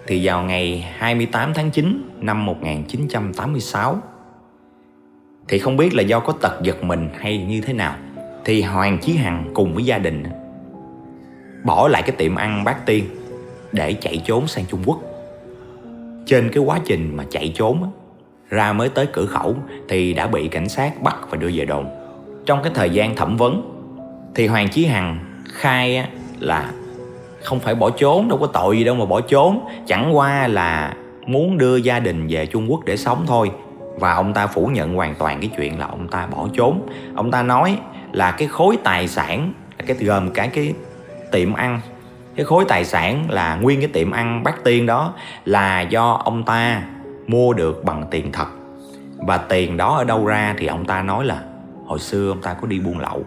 thì 0.07 0.27
vào 0.27 0.43
ngày 0.43 0.93
28 0.97 1.55
tháng 1.55 1.71
9 1.71 2.11
năm 2.21 2.47
1986 2.47 3.99
thì 5.49 5.59
không 5.59 5.77
biết 5.77 5.95
là 5.95 6.03
do 6.03 6.21
có 6.21 6.33
tật 6.33 6.63
giật 6.63 6.85
mình 6.85 7.09
hay 7.19 7.39
như 7.39 7.61
thế 7.61 7.73
nào 7.73 7.97
thì 8.49 8.63
Hoàng 8.63 8.99
Chí 8.99 9.17
Hằng 9.17 9.45
cùng 9.55 9.75
với 9.75 9.85
gia 9.85 9.99
đình 9.99 10.25
bỏ 11.65 11.89
lại 11.89 12.03
cái 12.03 12.17
tiệm 12.17 12.35
ăn 12.35 12.65
bát 12.65 12.87
tiên 12.87 13.05
để 13.73 13.93
chạy 13.93 14.23
trốn 14.27 14.47
sang 14.47 14.65
Trung 14.69 14.81
Quốc. 14.87 14.99
Trên 16.27 16.51
cái 16.53 16.65
quá 16.65 16.79
trình 16.85 17.17
mà 17.17 17.25
chạy 17.31 17.53
trốn 17.57 17.91
ra 18.49 18.73
mới 18.73 18.89
tới 18.89 19.07
cửa 19.13 19.27
khẩu 19.27 19.57
thì 19.89 20.15
đã 20.15 20.27
bị 20.27 20.49
cảnh 20.49 20.69
sát 20.69 21.03
bắt 21.03 21.17
và 21.31 21.37
đưa 21.37 21.51
về 21.55 21.65
đồn. 21.65 21.87
Trong 22.47 22.63
cái 22.63 22.73
thời 22.75 22.91
gian 22.91 23.17
thẩm 23.17 23.37
vấn 23.37 23.63
thì 24.35 24.47
Hoàng 24.47 24.69
Chí 24.69 24.87
Hằng 24.87 25.19
khai 25.53 26.07
là 26.39 26.73
không 27.43 27.61
phải 27.61 27.75
bỏ 27.75 27.91
trốn, 27.91 28.29
đâu 28.29 28.39
có 28.39 28.47
tội 28.47 28.79
gì 28.79 28.85
đâu 28.85 28.95
mà 28.95 29.05
bỏ 29.05 29.21
trốn 29.21 29.61
chẳng 29.87 30.17
qua 30.17 30.49
là 30.49 30.97
muốn 31.27 31.59
đưa 31.59 31.77
gia 31.77 32.01
đình 32.01 32.27
về 32.31 32.47
Trung 32.47 32.71
Quốc 32.71 32.85
để 32.85 32.97
sống 32.97 33.25
thôi 33.27 33.51
và 34.01 34.15
ông 34.15 34.35
ta 34.35 34.47
phủ 34.47 34.67
nhận 34.67 34.95
hoàn 34.95 35.15
toàn 35.15 35.41
cái 35.41 35.51
chuyện 35.57 35.79
là 35.79 35.87
ông 35.87 36.09
ta 36.09 36.27
bỏ 36.27 36.49
trốn 36.55 36.89
ông 37.15 37.31
ta 37.31 37.43
nói 37.43 37.79
là 38.13 38.31
cái 38.31 38.49
khối 38.49 38.77
tài 38.85 39.09
sản 39.09 39.53
cái 39.87 39.97
gồm 40.01 40.31
cả 40.31 40.47
cái 40.47 40.75
tiệm 41.33 41.53
ăn. 41.53 41.81
Cái 42.37 42.45
khối 42.45 42.65
tài 42.69 42.85
sản 42.85 43.31
là 43.31 43.57
nguyên 43.57 43.81
cái 43.81 43.89
tiệm 43.89 44.11
ăn 44.11 44.43
bát 44.43 44.65
tiên 44.65 44.87
đó 44.87 45.15
là 45.45 45.81
do 45.81 46.21
ông 46.25 46.45
ta 46.45 46.83
mua 47.27 47.53
được 47.53 47.85
bằng 47.85 48.05
tiền 48.11 48.33
thật. 48.33 48.47
Và 49.17 49.39
tiền 49.39 49.77
đó 49.77 49.97
ở 49.97 50.05
đâu 50.05 50.27
ra 50.27 50.55
thì 50.59 50.67
ông 50.67 50.85
ta 50.85 51.03
nói 51.03 51.25
là 51.25 51.43
hồi 51.87 51.99
xưa 51.99 52.29
ông 52.29 52.43
ta 52.43 52.55
có 52.55 52.67
đi 52.67 52.79
buôn 52.79 52.99
lậu, 52.99 53.25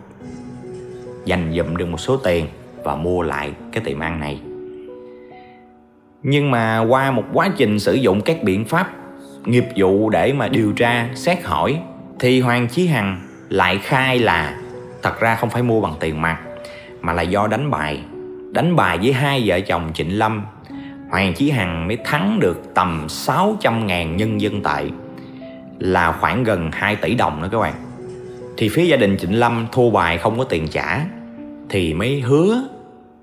dành 1.25 1.53
dụm 1.57 1.75
được 1.75 1.85
một 1.85 1.97
số 1.97 2.17
tiền 2.17 2.47
và 2.83 2.95
mua 2.95 3.21
lại 3.21 3.51
cái 3.71 3.83
tiệm 3.83 4.00
ăn 4.00 4.19
này. 4.19 4.41
Nhưng 6.23 6.51
mà 6.51 6.79
qua 6.79 7.11
một 7.11 7.23
quá 7.33 7.50
trình 7.57 7.79
sử 7.79 7.93
dụng 7.93 8.21
các 8.21 8.43
biện 8.43 8.65
pháp 8.65 8.89
nghiệp 9.45 9.65
vụ 9.75 10.09
để 10.09 10.33
mà 10.33 10.47
điều 10.47 10.71
tra, 10.71 11.09
xét 11.15 11.43
hỏi, 11.43 11.79
thì 12.19 12.41
hoàng 12.41 12.67
chí 12.67 12.88
hằng 12.88 13.21
lại 13.50 13.77
khai 13.77 14.19
là 14.19 14.60
thật 15.03 15.20
ra 15.20 15.36
không 15.36 15.50
phải 15.50 15.63
mua 15.63 15.81
bằng 15.81 15.93
tiền 16.00 16.22
mặt, 16.22 16.39
mà 17.01 17.13
là 17.13 17.22
do 17.22 17.48
đánh 17.48 17.72
bài. 17.72 18.00
Đánh 18.51 18.75
bài 18.75 18.98
với 18.98 19.13
hai 19.13 19.43
vợ 19.46 19.60
chồng 19.60 19.91
Trịnh 19.93 20.20
Lâm, 20.20 20.46
Hoàng 21.10 21.34
Chí 21.34 21.50
Hằng 21.50 21.88
mới 21.88 21.98
thắng 22.05 22.39
được 22.39 22.62
tầm 22.74 23.05
600 23.10 23.88
ngàn 23.88 24.17
nhân 24.17 24.41
dân 24.41 24.63
tệ, 24.63 24.86
là 25.79 26.12
khoảng 26.12 26.43
gần 26.43 26.70
2 26.74 26.96
tỷ 26.96 27.15
đồng 27.15 27.41
nữa 27.41 27.50
các 27.51 27.60
bạn. 27.60 27.74
Thì 28.58 28.70
phía 28.70 28.86
gia 28.86 28.98
đình 28.98 29.17
Trịnh 29.17 29.39
Lâm 29.39 29.67
thua 29.72 29.89
bài 29.89 30.17
không 30.17 30.38
có 30.38 30.43
tiền 30.43 30.67
trả, 30.67 31.00
thì 31.70 31.93
mới 31.93 32.22
hứa 32.22 32.63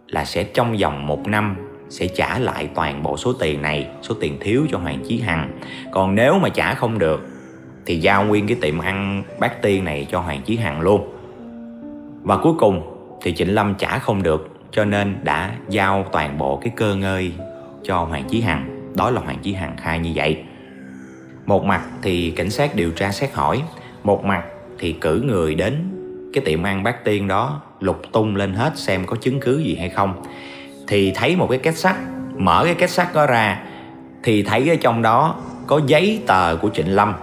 là 0.09 0.25
sẽ 0.25 0.45
trong 0.45 0.77
vòng 0.77 1.07
một 1.07 1.29
năm 1.29 1.57
sẽ 1.89 2.07
trả 2.07 2.39
lại 2.39 2.69
toàn 2.75 3.03
bộ 3.03 3.17
số 3.17 3.33
tiền 3.33 3.63
này, 3.63 3.87
số 4.03 4.15
tiền 4.21 4.39
thiếu 4.41 4.67
cho 4.73 4.79
Hoàng 4.79 4.99
Chí 5.09 5.21
Hằng. 5.21 5.51
Còn 5.93 6.15
nếu 6.15 6.39
mà 6.39 6.49
trả 6.49 6.75
không 6.75 6.99
được, 6.99 7.29
thì 7.87 7.97
giao 7.99 8.25
nguyên 8.25 8.47
cái 8.47 8.57
tiệm 8.61 8.79
ăn 8.79 9.23
bát 9.41 9.63
tiên 9.63 9.85
này 9.85 10.07
cho 10.11 10.21
Hoàng 10.21 10.43
Chí 10.43 10.57
Hằng 10.57 10.81
luôn 10.81 11.18
và 12.29 12.37
cuối 12.37 12.53
cùng 12.59 12.83
thì 13.23 13.35
Trịnh 13.35 13.55
Lâm 13.55 13.75
trả 13.75 13.99
không 13.99 14.23
được, 14.23 14.49
cho 14.71 14.85
nên 14.85 15.17
đã 15.23 15.55
giao 15.69 16.07
toàn 16.13 16.39
bộ 16.39 16.57
cái 16.57 16.73
cơ 16.77 16.95
ngơi 16.95 17.33
cho 17.83 18.05
Hoàng 18.05 18.25
Chí 18.29 18.41
Hằng. 18.41 18.93
Đó 18.95 19.11
là 19.11 19.21
Hoàng 19.21 19.39
Chí 19.43 19.53
Hằng 19.53 19.77
khai 19.77 19.99
như 19.99 20.13
vậy. 20.15 20.43
Một 21.47 21.65
mặt 21.65 21.83
thì 22.03 22.31
cảnh 22.31 22.51
sát 22.51 22.75
điều 22.75 22.91
tra 22.91 23.13
xét 23.13 23.33
hỏi, 23.33 23.63
một 24.03 24.25
mặt 24.25 24.45
thì 24.79 24.93
cử 24.93 25.23
người 25.27 25.55
đến 25.55 25.75
cái 26.33 26.45
tiệm 26.45 26.63
ăn 26.63 26.83
bát 26.83 27.05
tiên 27.05 27.29
đó 27.29 27.61
lục 27.81 28.03
tung 28.13 28.37
lên 28.37 28.55
hết 28.55 28.79
xem 28.79 29.07
có 29.07 29.17
chứng 29.17 29.41
cứ 29.41 29.59
gì 29.59 29.77
hay 29.77 29.89
không. 29.89 30.23
Thì 30.89 31.13
thấy 31.15 31.37
một 31.37 31.47
cái 31.51 31.59
két 31.59 31.79
sắt, 31.79 31.97
mở 32.37 32.65
cái 32.65 32.75
két 32.75 32.91
sắt 32.91 33.15
đó 33.15 33.27
ra, 33.27 33.63
thì 34.23 34.43
thấy 34.43 34.71
ở 34.71 34.77
trong 34.81 35.03
đó 35.03 35.35
có 35.67 35.81
giấy 35.87 36.23
tờ 36.27 36.57
của 36.57 36.71
Trịnh 36.75 36.95
Lâm 36.95 37.15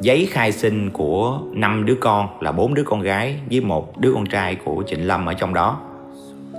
giấy 0.00 0.28
khai 0.30 0.52
sinh 0.52 0.90
của 0.90 1.40
năm 1.52 1.86
đứa 1.86 1.94
con 1.94 2.28
là 2.40 2.52
bốn 2.52 2.74
đứa 2.74 2.82
con 2.82 3.00
gái 3.00 3.40
với 3.50 3.60
một 3.60 3.98
đứa 3.98 4.12
con 4.14 4.26
trai 4.26 4.54
của 4.54 4.84
Trịnh 4.86 5.06
Lâm 5.06 5.26
ở 5.26 5.34
trong 5.34 5.54
đó. 5.54 5.80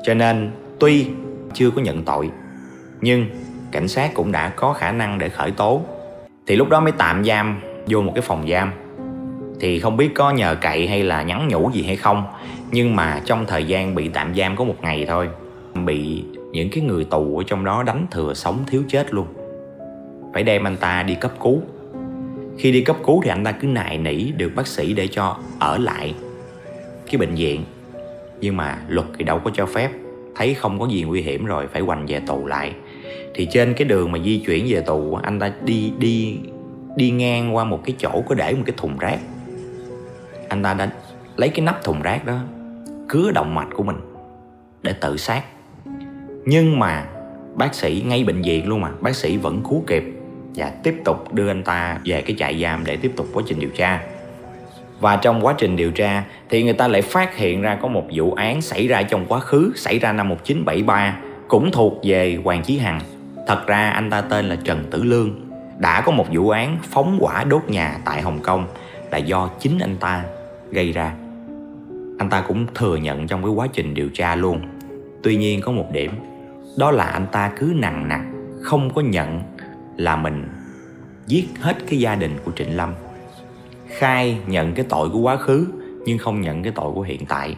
Cho 0.03 0.13
nên, 0.13 0.51
tuy 0.79 1.07
chưa 1.53 1.69
có 1.69 1.81
nhận 1.81 2.03
tội, 2.03 2.29
nhưng 3.01 3.25
cảnh 3.71 3.87
sát 3.87 4.13
cũng 4.13 4.31
đã 4.31 4.49
có 4.49 4.73
khả 4.73 4.91
năng 4.91 5.17
để 5.17 5.29
khởi 5.29 5.51
tố. 5.51 5.81
Thì 6.47 6.55
lúc 6.55 6.69
đó 6.69 6.79
mới 6.79 6.91
tạm 6.91 7.23
giam, 7.25 7.61
vô 7.87 8.01
một 8.01 8.11
cái 8.15 8.21
phòng 8.21 8.47
giam. 8.49 8.71
Thì 9.59 9.79
không 9.79 9.97
biết 9.97 10.09
có 10.15 10.31
nhờ 10.31 10.55
cậy 10.61 10.87
hay 10.87 11.03
là 11.03 11.23
nhắn 11.23 11.47
nhủ 11.47 11.71
gì 11.73 11.83
hay 11.83 11.95
không, 11.95 12.23
nhưng 12.71 12.95
mà 12.95 13.21
trong 13.25 13.45
thời 13.45 13.63
gian 13.63 13.95
bị 13.95 14.09
tạm 14.09 14.35
giam 14.35 14.55
có 14.55 14.63
một 14.63 14.75
ngày 14.81 15.05
thôi, 15.07 15.29
bị 15.85 16.23
những 16.51 16.69
cái 16.69 16.83
người 16.83 17.03
tù 17.03 17.37
ở 17.37 17.43
trong 17.47 17.65
đó 17.65 17.83
đánh 17.83 18.05
thừa 18.11 18.33
sống 18.33 18.57
thiếu 18.67 18.83
chết 18.87 19.13
luôn. 19.13 19.27
Phải 20.33 20.43
đem 20.43 20.67
anh 20.67 20.77
ta 20.77 21.03
đi 21.03 21.15
cấp 21.15 21.31
cứu 21.39 21.61
khi 22.59 22.71
đi 22.71 22.81
cấp 22.81 22.97
cứu 23.05 23.21
thì 23.23 23.29
anh 23.29 23.43
ta 23.43 23.51
cứ 23.51 23.67
nài 23.67 23.97
nỉ 23.97 24.31
được 24.31 24.51
bác 24.55 24.67
sĩ 24.67 24.93
để 24.93 25.07
cho 25.07 25.37
ở 25.59 25.77
lại 25.77 26.13
cái 27.05 27.17
bệnh 27.17 27.35
viện. 27.35 27.63
Nhưng 28.41 28.57
mà 28.57 28.79
luật 28.87 29.07
thì 29.17 29.23
đâu 29.23 29.39
có 29.39 29.51
cho 29.53 29.65
phép. 29.65 29.89
Thấy 30.35 30.53
không 30.53 30.79
có 30.79 30.87
gì 30.87 31.03
nguy 31.03 31.21
hiểm 31.21 31.45
rồi, 31.45 31.67
phải 31.67 31.81
hoành 31.81 32.05
về 32.05 32.21
tù 32.27 32.47
lại. 32.47 32.73
Thì 33.33 33.47
trên 33.51 33.73
cái 33.73 33.87
đường 33.87 34.11
mà 34.11 34.19
di 34.19 34.43
chuyển 34.45 34.65
về 34.69 34.81
tù, 34.81 35.15
anh 35.15 35.39
ta 35.39 35.51
đi 35.65 35.91
đi 35.99 36.37
đi 36.95 37.11
ngang 37.11 37.55
qua 37.55 37.63
một 37.63 37.79
cái 37.85 37.95
chỗ 37.99 38.23
có 38.29 38.35
để 38.35 38.53
một 38.53 38.63
cái 38.65 38.73
thùng 38.77 38.97
rác. 38.97 39.19
Anh 40.49 40.63
ta 40.63 40.73
đã 40.73 40.91
lấy 41.35 41.49
cái 41.49 41.65
nắp 41.65 41.83
thùng 41.83 42.01
rác 42.01 42.25
đó, 42.25 42.39
cứa 43.09 43.31
động 43.31 43.55
mạch 43.55 43.69
của 43.73 43.83
mình 43.83 43.97
để 44.81 44.93
tự 44.93 45.17
sát. 45.17 45.43
Nhưng 46.45 46.79
mà 46.79 47.05
bác 47.55 47.75
sĩ 47.75 48.03
ngay 48.07 48.23
bệnh 48.23 48.41
viện 48.41 48.67
luôn 48.67 48.81
mà, 48.81 48.91
bác 49.01 49.15
sĩ 49.15 49.37
vẫn 49.37 49.61
cứu 49.69 49.83
kịp 49.87 50.18
và 50.59 50.71
tiếp 50.83 51.01
tục 51.05 51.33
đưa 51.33 51.47
anh 51.47 51.63
ta 51.63 51.99
về 52.05 52.21
cái 52.21 52.35
trại 52.39 52.61
giam 52.61 52.85
để 52.85 52.97
tiếp 52.97 53.11
tục 53.15 53.27
quá 53.33 53.43
trình 53.47 53.59
điều 53.59 53.69
tra. 53.69 54.01
Và 54.99 55.15
trong 55.15 55.45
quá 55.45 55.53
trình 55.57 55.75
điều 55.75 55.91
tra 55.91 56.23
thì 56.49 56.63
người 56.63 56.73
ta 56.73 56.87
lại 56.87 57.01
phát 57.01 57.35
hiện 57.37 57.61
ra 57.61 57.77
có 57.81 57.87
một 57.87 58.03
vụ 58.13 58.33
án 58.33 58.61
xảy 58.61 58.87
ra 58.87 59.03
trong 59.03 59.25
quá 59.25 59.39
khứ, 59.39 59.71
xảy 59.75 59.99
ra 59.99 60.11
năm 60.11 60.29
1973 60.29 61.17
cũng 61.47 61.71
thuộc 61.71 61.99
về 62.03 62.39
Hoàng 62.43 62.63
Chí 62.63 62.77
Hằng. 62.77 62.99
Thật 63.47 63.67
ra 63.67 63.89
anh 63.89 64.09
ta 64.09 64.21
tên 64.21 64.45
là 64.45 64.57
Trần 64.63 64.83
Tử 64.91 65.03
Lương. 65.03 65.35
Đã 65.77 66.01
có 66.01 66.11
một 66.11 66.25
vụ 66.31 66.49
án 66.49 66.77
phóng 66.83 67.19
hỏa 67.21 67.43
đốt 67.43 67.69
nhà 67.69 67.97
tại 68.05 68.21
Hồng 68.21 68.39
Kông 68.43 68.67
là 69.11 69.17
do 69.17 69.49
chính 69.59 69.79
anh 69.79 69.97
ta 69.97 70.23
gây 70.71 70.91
ra. 70.91 71.13
Anh 72.19 72.29
ta 72.29 72.41
cũng 72.47 72.65
thừa 72.75 72.95
nhận 72.95 73.27
trong 73.27 73.43
cái 73.43 73.51
quá 73.51 73.67
trình 73.73 73.93
điều 73.93 74.09
tra 74.09 74.35
luôn. 74.35 74.61
Tuy 75.23 75.35
nhiên 75.35 75.61
có 75.61 75.71
một 75.71 75.91
điểm, 75.91 76.11
đó 76.77 76.91
là 76.91 77.05
anh 77.05 77.27
ta 77.31 77.51
cứ 77.57 77.73
nặng 77.75 78.07
nặng 78.07 78.39
không 78.61 78.93
có 78.93 79.01
nhận 79.01 79.41
là 79.99 80.15
mình 80.15 80.47
giết 81.27 81.49
hết 81.59 81.77
cái 81.89 81.99
gia 81.99 82.15
đình 82.15 82.37
của 82.45 82.51
Trịnh 82.55 82.77
Lâm. 82.77 82.93
Khai 83.87 84.37
nhận 84.47 84.73
cái 84.73 84.85
tội 84.89 85.09
của 85.09 85.19
quá 85.19 85.37
khứ 85.37 85.67
nhưng 86.05 86.17
không 86.17 86.41
nhận 86.41 86.63
cái 86.63 86.73
tội 86.75 86.91
của 86.93 87.01
hiện 87.01 87.25
tại. 87.25 87.55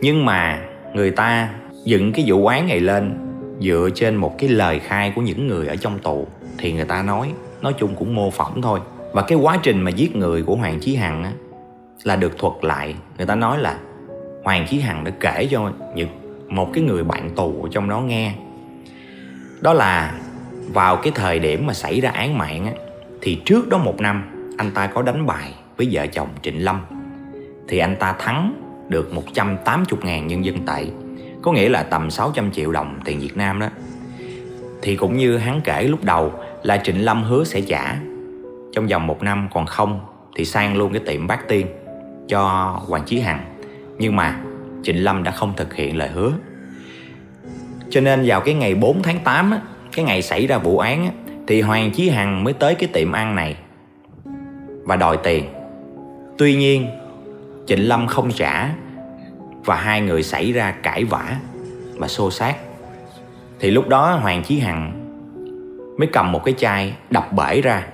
Nhưng 0.00 0.24
mà 0.24 0.62
người 0.94 1.10
ta 1.10 1.50
dựng 1.84 2.12
cái 2.12 2.24
vụ 2.28 2.46
án 2.46 2.68
này 2.68 2.80
lên 2.80 3.18
dựa 3.60 3.88
trên 3.94 4.16
một 4.16 4.38
cái 4.38 4.48
lời 4.48 4.78
khai 4.78 5.12
của 5.16 5.22
những 5.22 5.46
người 5.46 5.66
ở 5.66 5.76
trong 5.76 5.98
tù 5.98 6.26
thì 6.58 6.72
người 6.72 6.84
ta 6.84 7.02
nói 7.02 7.32
nói 7.62 7.74
chung 7.78 7.94
cũng 7.96 8.14
mô 8.14 8.30
phỏng 8.30 8.62
thôi. 8.62 8.80
Và 9.12 9.22
cái 9.22 9.38
quá 9.38 9.58
trình 9.62 9.80
mà 9.80 9.90
giết 9.90 10.16
người 10.16 10.42
của 10.42 10.56
hoàng 10.56 10.80
chí 10.80 10.96
hằng 10.96 11.24
á, 11.24 11.32
là 12.02 12.16
được 12.16 12.38
thuật 12.38 12.54
lại. 12.62 12.94
Người 13.16 13.26
ta 13.26 13.34
nói 13.34 13.58
là 13.58 13.78
hoàng 14.44 14.66
chí 14.70 14.80
hằng 14.80 15.04
đã 15.04 15.10
kể 15.20 15.48
cho 15.50 15.72
những 15.94 16.08
một 16.48 16.70
cái 16.74 16.84
người 16.84 17.04
bạn 17.04 17.30
tù 17.36 17.62
ở 17.62 17.68
trong 17.72 17.88
đó 17.88 18.00
nghe. 18.00 18.34
Đó 19.60 19.72
là 19.72 20.20
vào 20.72 20.96
cái 20.96 21.12
thời 21.14 21.38
điểm 21.38 21.66
mà 21.66 21.74
xảy 21.74 22.00
ra 22.00 22.10
án 22.10 22.38
mạng 22.38 22.66
á, 22.66 22.72
thì 23.20 23.42
trước 23.44 23.68
đó 23.68 23.78
một 23.78 24.00
năm 24.00 24.22
anh 24.58 24.70
ta 24.70 24.86
có 24.86 25.02
đánh 25.02 25.26
bài 25.26 25.54
với 25.76 25.88
vợ 25.92 26.06
chồng 26.06 26.28
Trịnh 26.42 26.64
Lâm. 26.64 26.80
Thì 27.68 27.78
anh 27.78 27.96
ta 27.96 28.12
thắng 28.12 28.62
được 28.88 29.12
180 29.12 30.00
ngàn 30.02 30.26
nhân 30.26 30.44
dân 30.44 30.66
tệ 30.66 30.86
có 31.42 31.52
nghĩa 31.52 31.68
là 31.68 31.82
tầm 31.82 32.10
600 32.10 32.52
triệu 32.52 32.72
đồng 32.72 33.00
tiền 33.04 33.20
Việt 33.20 33.36
Nam 33.36 33.58
đó. 33.58 33.68
Thì 34.82 34.96
cũng 34.96 35.16
như 35.16 35.36
hắn 35.36 35.60
kể 35.64 35.82
lúc 35.82 36.04
đầu 36.04 36.32
là 36.62 36.80
Trịnh 36.84 37.04
Lâm 37.04 37.22
hứa 37.22 37.44
sẽ 37.44 37.60
trả. 37.60 37.96
Trong 38.72 38.86
vòng 38.86 39.06
một 39.06 39.22
năm 39.22 39.48
còn 39.52 39.66
không 39.66 40.00
thì 40.36 40.44
sang 40.44 40.76
luôn 40.76 40.92
cái 40.92 41.02
tiệm 41.06 41.26
bát 41.26 41.48
tiên 41.48 41.66
cho 42.28 42.42
Hoàng 42.88 43.02
Chí 43.06 43.20
Hằng. 43.20 43.44
Nhưng 43.98 44.16
mà 44.16 44.40
Trịnh 44.82 45.04
Lâm 45.04 45.22
đã 45.22 45.30
không 45.30 45.52
thực 45.56 45.74
hiện 45.74 45.96
lời 45.96 46.08
hứa. 46.08 46.32
Cho 47.90 48.00
nên 48.00 48.22
vào 48.26 48.40
cái 48.40 48.54
ngày 48.54 48.74
4 48.74 49.02
tháng 49.02 49.18
8 49.24 49.50
á, 49.50 49.60
cái 49.92 50.04
ngày 50.04 50.22
xảy 50.22 50.46
ra 50.46 50.58
vụ 50.58 50.78
án 50.78 51.04
á, 51.04 51.10
thì 51.46 51.60
Hoàng 51.60 51.90
Chí 51.90 52.08
Hằng 52.08 52.44
mới 52.44 52.52
tới 52.52 52.74
cái 52.74 52.88
tiệm 52.92 53.12
ăn 53.12 53.34
này 53.34 53.56
và 54.84 54.96
đòi 54.96 55.16
tiền. 55.22 55.44
Tuy 56.38 56.56
nhiên 56.56 56.86
Trịnh 57.66 57.88
Lâm 57.88 58.06
không 58.06 58.32
trả 58.32 58.70
và 59.64 59.76
hai 59.76 60.00
người 60.00 60.22
xảy 60.22 60.52
ra 60.52 60.70
cãi 60.70 61.04
vã 61.04 61.36
và 61.96 62.08
xô 62.08 62.30
xát. 62.30 62.56
Thì 63.60 63.70
lúc 63.70 63.88
đó 63.88 64.18
Hoàng 64.22 64.42
Chí 64.42 64.58
Hằng 64.58 64.92
mới 65.98 66.08
cầm 66.12 66.32
một 66.32 66.44
cái 66.44 66.54
chai 66.58 66.94
đập 67.10 67.32
bể 67.32 67.60
ra 67.60 67.86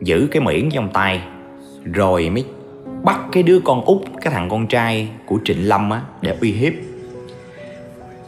giữ 0.00 0.28
cái 0.30 0.42
miệng 0.42 0.70
trong 0.70 0.88
tay 0.92 1.22
rồi 1.84 2.30
mới 2.30 2.44
bắt 3.02 3.20
cái 3.32 3.42
đứa 3.42 3.60
con 3.64 3.84
út 3.84 4.02
cái 4.20 4.32
thằng 4.32 4.48
con 4.48 4.66
trai 4.66 5.08
của 5.26 5.38
Trịnh 5.44 5.68
Lâm 5.68 5.90
á 5.90 6.02
để 6.22 6.36
uy 6.40 6.52
hiếp. 6.52 6.72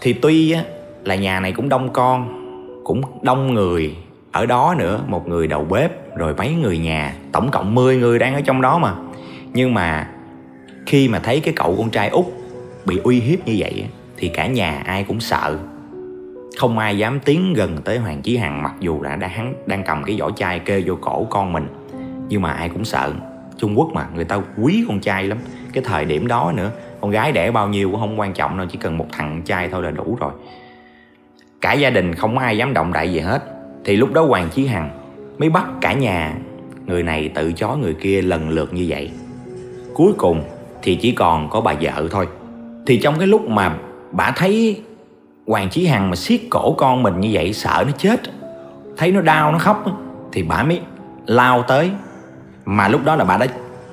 Thì 0.01 0.13
tuy 0.13 0.53
á 0.53 0.65
là 1.05 1.15
nhà 1.15 1.41
này 1.41 1.53
cũng 1.53 1.69
đông 1.69 1.93
con 1.93 2.42
cũng 2.85 3.03
đông 3.23 3.55
người 3.55 3.97
ở 4.33 4.47
đó 4.47 4.75
nữa, 4.79 5.01
một 5.07 5.29
người 5.29 5.47
đầu 5.47 5.65
bếp 5.65 6.17
rồi 6.17 6.35
mấy 6.35 6.55
người 6.55 6.79
nhà, 6.79 7.15
tổng 7.33 7.51
cộng 7.51 7.75
10 7.75 7.97
người 7.97 8.19
đang 8.19 8.35
ở 8.35 8.41
trong 8.41 8.61
đó 8.61 8.79
mà. 8.79 8.95
Nhưng 9.53 9.75
mà 9.75 10.09
khi 10.87 11.09
mà 11.09 11.19
thấy 11.19 11.41
cái 11.41 11.55
cậu 11.57 11.75
con 11.79 11.91
trai 11.91 12.09
út 12.09 12.25
bị 12.85 13.01
uy 13.05 13.21
hiếp 13.21 13.47
như 13.47 13.55
vậy 13.59 13.85
thì 14.17 14.29
cả 14.29 14.47
nhà 14.47 14.83
ai 14.87 15.05
cũng 15.05 15.21
sợ. 15.21 15.59
Không 16.59 16.79
ai 16.79 16.99
dám 16.99 17.21
tiến 17.21 17.55
gần 17.55 17.79
tới 17.85 17.99
hoàng 17.99 18.23
chí 18.23 18.37
hằng, 18.37 18.63
mặc 18.63 18.75
dù 18.81 19.03
đã 19.03 19.29
hắn 19.29 19.55
đang 19.67 19.85
cầm 19.85 20.03
cái 20.03 20.17
vỏ 20.21 20.31
chai 20.31 20.59
kê 20.59 20.83
vô 20.87 20.95
cổ 21.01 21.27
con 21.31 21.53
mình. 21.53 21.67
Nhưng 22.29 22.43
mà 22.43 22.53
ai 22.53 22.69
cũng 22.69 22.85
sợ. 22.85 23.13
Trung 23.59 23.79
quốc 23.79 23.89
mà, 23.93 24.07
người 24.15 24.25
ta 24.25 24.41
quý 24.63 24.85
con 24.89 25.01
trai 25.01 25.25
lắm. 25.25 25.39
Cái 25.73 25.85
thời 25.87 26.05
điểm 26.05 26.27
đó 26.27 26.53
nữa, 26.57 26.71
con 27.01 27.11
gái 27.11 27.33
đẻ 27.33 27.51
bao 27.51 27.69
nhiêu 27.69 27.91
cũng 27.91 28.01
không 28.01 28.21
quan 28.21 28.33
trọng 28.33 28.59
đâu, 28.59 28.67
chỉ 28.71 28.79
cần 28.79 28.99
một 28.99 29.07
thằng 29.13 29.43
trai 29.45 29.69
thôi 29.69 29.83
là 29.83 29.91
đủ 29.91 30.17
rồi 30.21 30.33
cả 31.63 31.73
gia 31.73 31.91
đình 31.91 32.15
không 32.15 32.39
ai 32.39 32.59
dám 32.59 32.75
động 32.75 32.93
đậy 32.93 33.13
gì 33.13 33.19
hết. 33.19 33.43
Thì 33.85 33.97
lúc 33.97 34.13
đó 34.13 34.23
hoàng 34.23 34.49
chí 34.53 34.67
hằng 34.67 34.91
mới 35.39 35.51
bắt 35.51 35.67
cả 35.81 35.93
nhà. 35.93 36.35
Người 36.87 37.03
này 37.03 37.29
tự 37.29 37.53
chó 37.53 37.77
người 37.77 37.95
kia 37.95 38.23
lần 38.23 38.49
lượt 38.49 38.75
như 38.75 38.85
vậy. 38.89 39.11
Cuối 39.95 40.13
cùng 40.19 40.43
thì 40.83 40.95
chỉ 40.95 41.13
còn 41.13 41.51
có 41.51 41.61
bà 41.61 41.75
vợ 41.81 42.09
thôi. 42.11 42.29
Thì 42.87 42.99
trong 42.99 43.19
cái 43.19 43.27
lúc 43.27 43.49
mà 43.49 43.77
bà 44.13 44.33
thấy 44.37 44.83
hoàng 45.47 45.69
chí 45.71 45.87
hằng 45.87 46.11
mà 46.11 46.17
siết 46.17 46.41
cổ 46.51 46.75
con 46.79 47.03
mình 47.03 47.21
như 47.21 47.29
vậy, 47.33 47.53
sợ 47.53 47.85
nó 47.87 47.93
chết, 47.99 48.21
thấy 48.97 49.13
nó 49.13 49.21
đau, 49.21 49.53
nó 49.53 49.59
khóc, 49.59 49.85
thì 50.33 50.43
bà 50.43 50.63
mới 50.63 50.81
lao 51.27 51.63
tới. 51.63 51.91
Mà 52.65 52.89
lúc 52.89 53.05
đó 53.05 53.17
là 53.17 53.25
bà 53.25 53.37
đã 53.37 53.47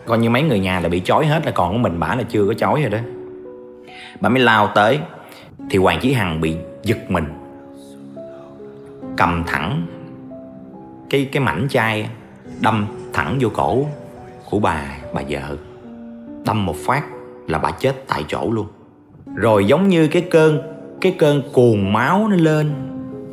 coi 0.06 0.18
như 0.18 0.30
mấy 0.30 0.44
người 0.44 0.60
nhà 0.60 0.80
là 0.80 0.90
bị 0.90 1.02
chói 1.06 1.26
hết 1.26 1.46
là 1.46 1.52
còn 1.52 1.72
của 1.72 1.78
mình 1.78 2.00
bà 2.00 2.16
là 2.16 2.24
chưa 2.30 2.46
có 2.48 2.54
chói 2.54 2.82
rồi 2.82 2.90
đó. 2.90 2.98
Bà 4.22 4.30
mới 4.30 4.44
lao 4.44 4.68
tới. 4.76 5.00
Thì 5.70 5.78
hoàng 5.78 6.00
chí 6.02 6.14
hằng 6.14 6.42
bị 6.42 6.56
giật 6.84 7.12
mình 7.12 7.26
cầm 9.20 9.44
thẳng 9.48 9.86
cái 11.10 11.30
cái 11.32 11.44
mảnh 11.44 11.68
chai, 11.70 12.10
đâm 12.62 12.88
thẳng 13.14 13.38
vô 13.40 13.50
cổ 13.54 13.86
của 14.50 14.60
bà 14.60 14.84
bà 15.14 15.22
vợ. 15.30 15.58
Đâm 16.46 16.66
một 16.66 16.76
phát 16.76 17.04
là 17.48 17.60
bà 17.60 17.72
chết 17.72 18.08
tại 18.08 18.26
chỗ 18.28 18.52
luôn. 18.52 18.68
Rồi 19.36 19.66
giống 19.66 19.88
như 19.88 20.08
cái 20.08 20.22
cơn 20.22 20.62
cái 21.02 21.16
cơn 21.20 21.42
cuồng 21.54 21.94
máu 21.94 22.28
nó 22.28 22.36
lên, 22.36 22.72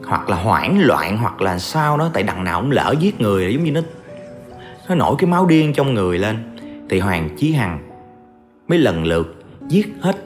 hoặc 0.07 0.31
là 0.31 0.37
hoảng 0.37 0.79
loạn, 0.81 1.19
hoặc 1.19 1.43
là 1.43 1.59
sao 1.59 1.97
đó, 1.97 2.11
tại 2.13 2.23
đằng 2.23 2.45
nào 2.45 2.61
cũng 2.61 2.71
lỡ 2.71 2.95
giết 3.01 3.21
người, 3.21 3.55
giống 3.55 3.65
như 3.65 3.73
nó 3.73 3.81
nó 4.89 4.95
nổi 4.95 5.15
cái 5.19 5.31
máu 5.31 5.47
điên 5.47 5.73
trong 5.73 5.95
người 5.95 6.19
lên. 6.19 6.37
Thì 6.89 7.01
hoàng 7.01 7.29
chí 7.37 7.53
hằng 7.53 7.79
mới 8.69 8.79
lần 8.79 9.05
lượt 9.05 9.45
giết 9.69 9.95
hết 10.01 10.17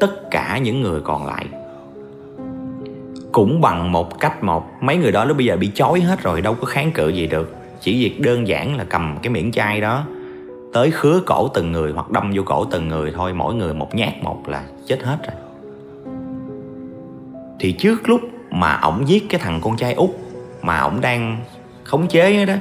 tất 0.00 0.30
cả 0.30 0.58
những 0.58 0.80
người 0.80 1.00
còn 1.00 1.26
lại 1.26 1.46
cũng 3.32 3.60
bằng 3.60 3.92
một 3.92 4.20
cách 4.20 4.44
một. 4.44 4.66
Mấy 4.80 4.96
người 4.96 5.12
đó 5.12 5.24
lúc 5.24 5.36
bây 5.36 5.46
giờ 5.46 5.56
bị 5.56 5.70
chói 5.74 6.00
hết 6.00 6.22
rồi, 6.22 6.40
đâu 6.40 6.54
có 6.54 6.64
kháng 6.64 6.92
cự 6.92 7.08
gì 7.08 7.26
được. 7.26 7.56
Chỉ 7.80 8.02
việc 8.02 8.20
đơn 8.20 8.48
giản 8.48 8.76
là 8.76 8.84
cầm 8.84 9.16
cái 9.22 9.32
miệng 9.32 9.52
chai 9.52 9.80
đó 9.80 10.04
tới 10.72 10.90
khứa 10.90 11.20
cổ 11.26 11.48
từng 11.48 11.72
người 11.72 11.92
hoặc 11.92 12.10
đâm 12.10 12.32
vô 12.34 12.42
cổ 12.46 12.64
từng 12.64 12.88
người 12.88 13.12
thôi, 13.14 13.32
mỗi 13.34 13.54
người 13.54 13.74
một 13.74 13.94
nhát 13.94 14.22
một 14.22 14.48
là 14.48 14.62
chết 14.86 15.02
hết 15.02 15.18
rồi. 15.26 15.36
Thì 17.60 17.72
trước 17.72 18.08
lúc 18.08 18.20
mà 18.50 18.78
ổng 18.82 19.08
giết 19.08 19.28
cái 19.28 19.40
thằng 19.44 19.60
con 19.62 19.76
trai 19.76 19.94
út 19.94 20.10
mà 20.62 20.78
ổng 20.78 21.00
đang 21.00 21.36
khống 21.84 22.06
chế 22.06 22.46
đó, 22.46 22.54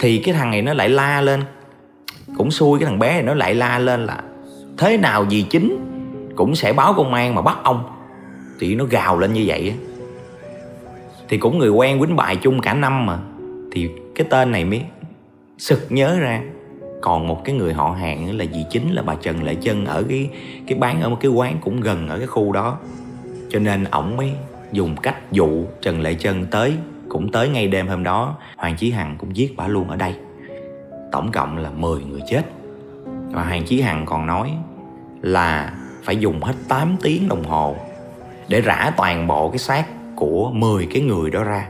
thì 0.00 0.18
cái 0.18 0.34
thằng 0.34 0.50
này 0.50 0.62
nó 0.62 0.74
lại 0.74 0.88
la 0.88 1.20
lên. 1.20 1.42
Cũng 2.36 2.50
xui, 2.50 2.78
cái 2.78 2.86
thằng 2.86 2.98
bé 2.98 3.12
này 3.12 3.22
nó 3.22 3.34
lại 3.34 3.54
la 3.54 3.78
lên 3.78 4.06
là 4.06 4.22
thế 4.78 4.96
nào 4.96 5.24
gì 5.28 5.46
chính 5.50 5.78
cũng 6.36 6.54
sẽ 6.54 6.72
báo 6.72 6.94
công 6.96 7.14
an 7.14 7.34
mà 7.34 7.42
bắt 7.42 7.58
ông 7.62 7.84
thì 8.60 8.74
nó 8.74 8.84
gào 8.84 9.18
lên 9.18 9.32
như 9.32 9.44
vậy 9.46 9.74
thì 11.28 11.38
cũng 11.38 11.58
người 11.58 11.70
quen 11.70 11.98
quýnh 11.98 12.16
bài 12.16 12.36
chung 12.36 12.60
cả 12.60 12.74
năm 12.74 13.06
mà. 13.06 13.18
Thì 13.72 13.90
cái 14.14 14.26
tên 14.30 14.52
này 14.52 14.64
mới 14.64 14.82
sực 15.58 15.86
nhớ 15.88 16.18
ra. 16.20 16.42
Còn 17.00 17.26
một 17.26 17.44
cái 17.44 17.54
người 17.54 17.72
họ 17.72 17.90
hàng 17.90 18.38
là 18.38 18.44
dì 18.54 18.64
chính, 18.70 18.92
là 18.92 19.02
bà 19.02 19.14
Trần 19.14 19.42
Lệ 19.42 19.54
Chân 19.54 19.86
ở 19.86 20.02
cái 20.08 20.30
cái 20.66 20.78
bán, 20.78 21.00
ở 21.00 21.08
một 21.08 21.18
cái 21.20 21.30
quán 21.30 21.56
cũng 21.60 21.80
gần 21.80 22.08
ở 22.08 22.18
cái 22.18 22.26
khu 22.26 22.52
đó. 22.52 22.78
Cho 23.50 23.58
nên 23.58 23.84
ổng 23.84 24.16
mới 24.16 24.32
dùng 24.72 24.96
cách 24.96 25.32
dụ 25.32 25.64
Trần 25.80 26.00
Lệ 26.00 26.14
Chân 26.14 26.46
tới, 26.50 26.72
cũng 27.08 27.32
tới 27.32 27.48
ngay 27.48 27.68
đêm 27.68 27.88
hôm 27.88 28.04
đó. 28.04 28.36
Hoàng 28.56 28.76
Chí 28.76 28.90
Hằng 28.90 29.16
cũng 29.18 29.36
giết 29.36 29.56
bà 29.56 29.68
luôn 29.68 29.88
ở 29.88 29.96
đây. 29.96 30.14
Tổng 31.12 31.32
cộng 31.32 31.58
là 31.58 31.70
10 31.70 32.04
người 32.04 32.20
chết. 32.28 32.42
Và 33.30 33.44
Hoàng 33.44 33.64
Chí 33.64 33.80
Hằng 33.80 34.06
còn 34.06 34.26
nói 34.26 34.52
là 35.22 35.72
phải 36.04 36.16
dùng 36.16 36.42
hết 36.42 36.54
8 36.68 36.96
tiếng 37.02 37.28
đồng 37.28 37.44
hồ 37.44 37.76
để 38.48 38.60
rã 38.60 38.92
toàn 38.96 39.26
bộ 39.26 39.50
cái 39.50 39.58
xác 39.58 39.86
của 40.16 40.50
10 40.54 40.88
cái 40.90 41.02
người 41.02 41.30
đó 41.30 41.44
ra 41.44 41.68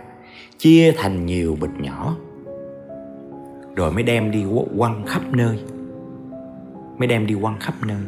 chia 0.58 0.92
thành 0.96 1.26
nhiều 1.26 1.56
bịch 1.60 1.70
nhỏ 1.78 2.16
rồi 3.76 3.92
mới 3.92 4.02
đem 4.02 4.30
đi 4.30 4.44
quăng 4.76 5.06
khắp 5.06 5.22
nơi 5.30 5.58
mới 6.98 7.06
đem 7.06 7.26
đi 7.26 7.34
quăng 7.42 7.60
khắp 7.60 7.74
nơi. 7.86 8.02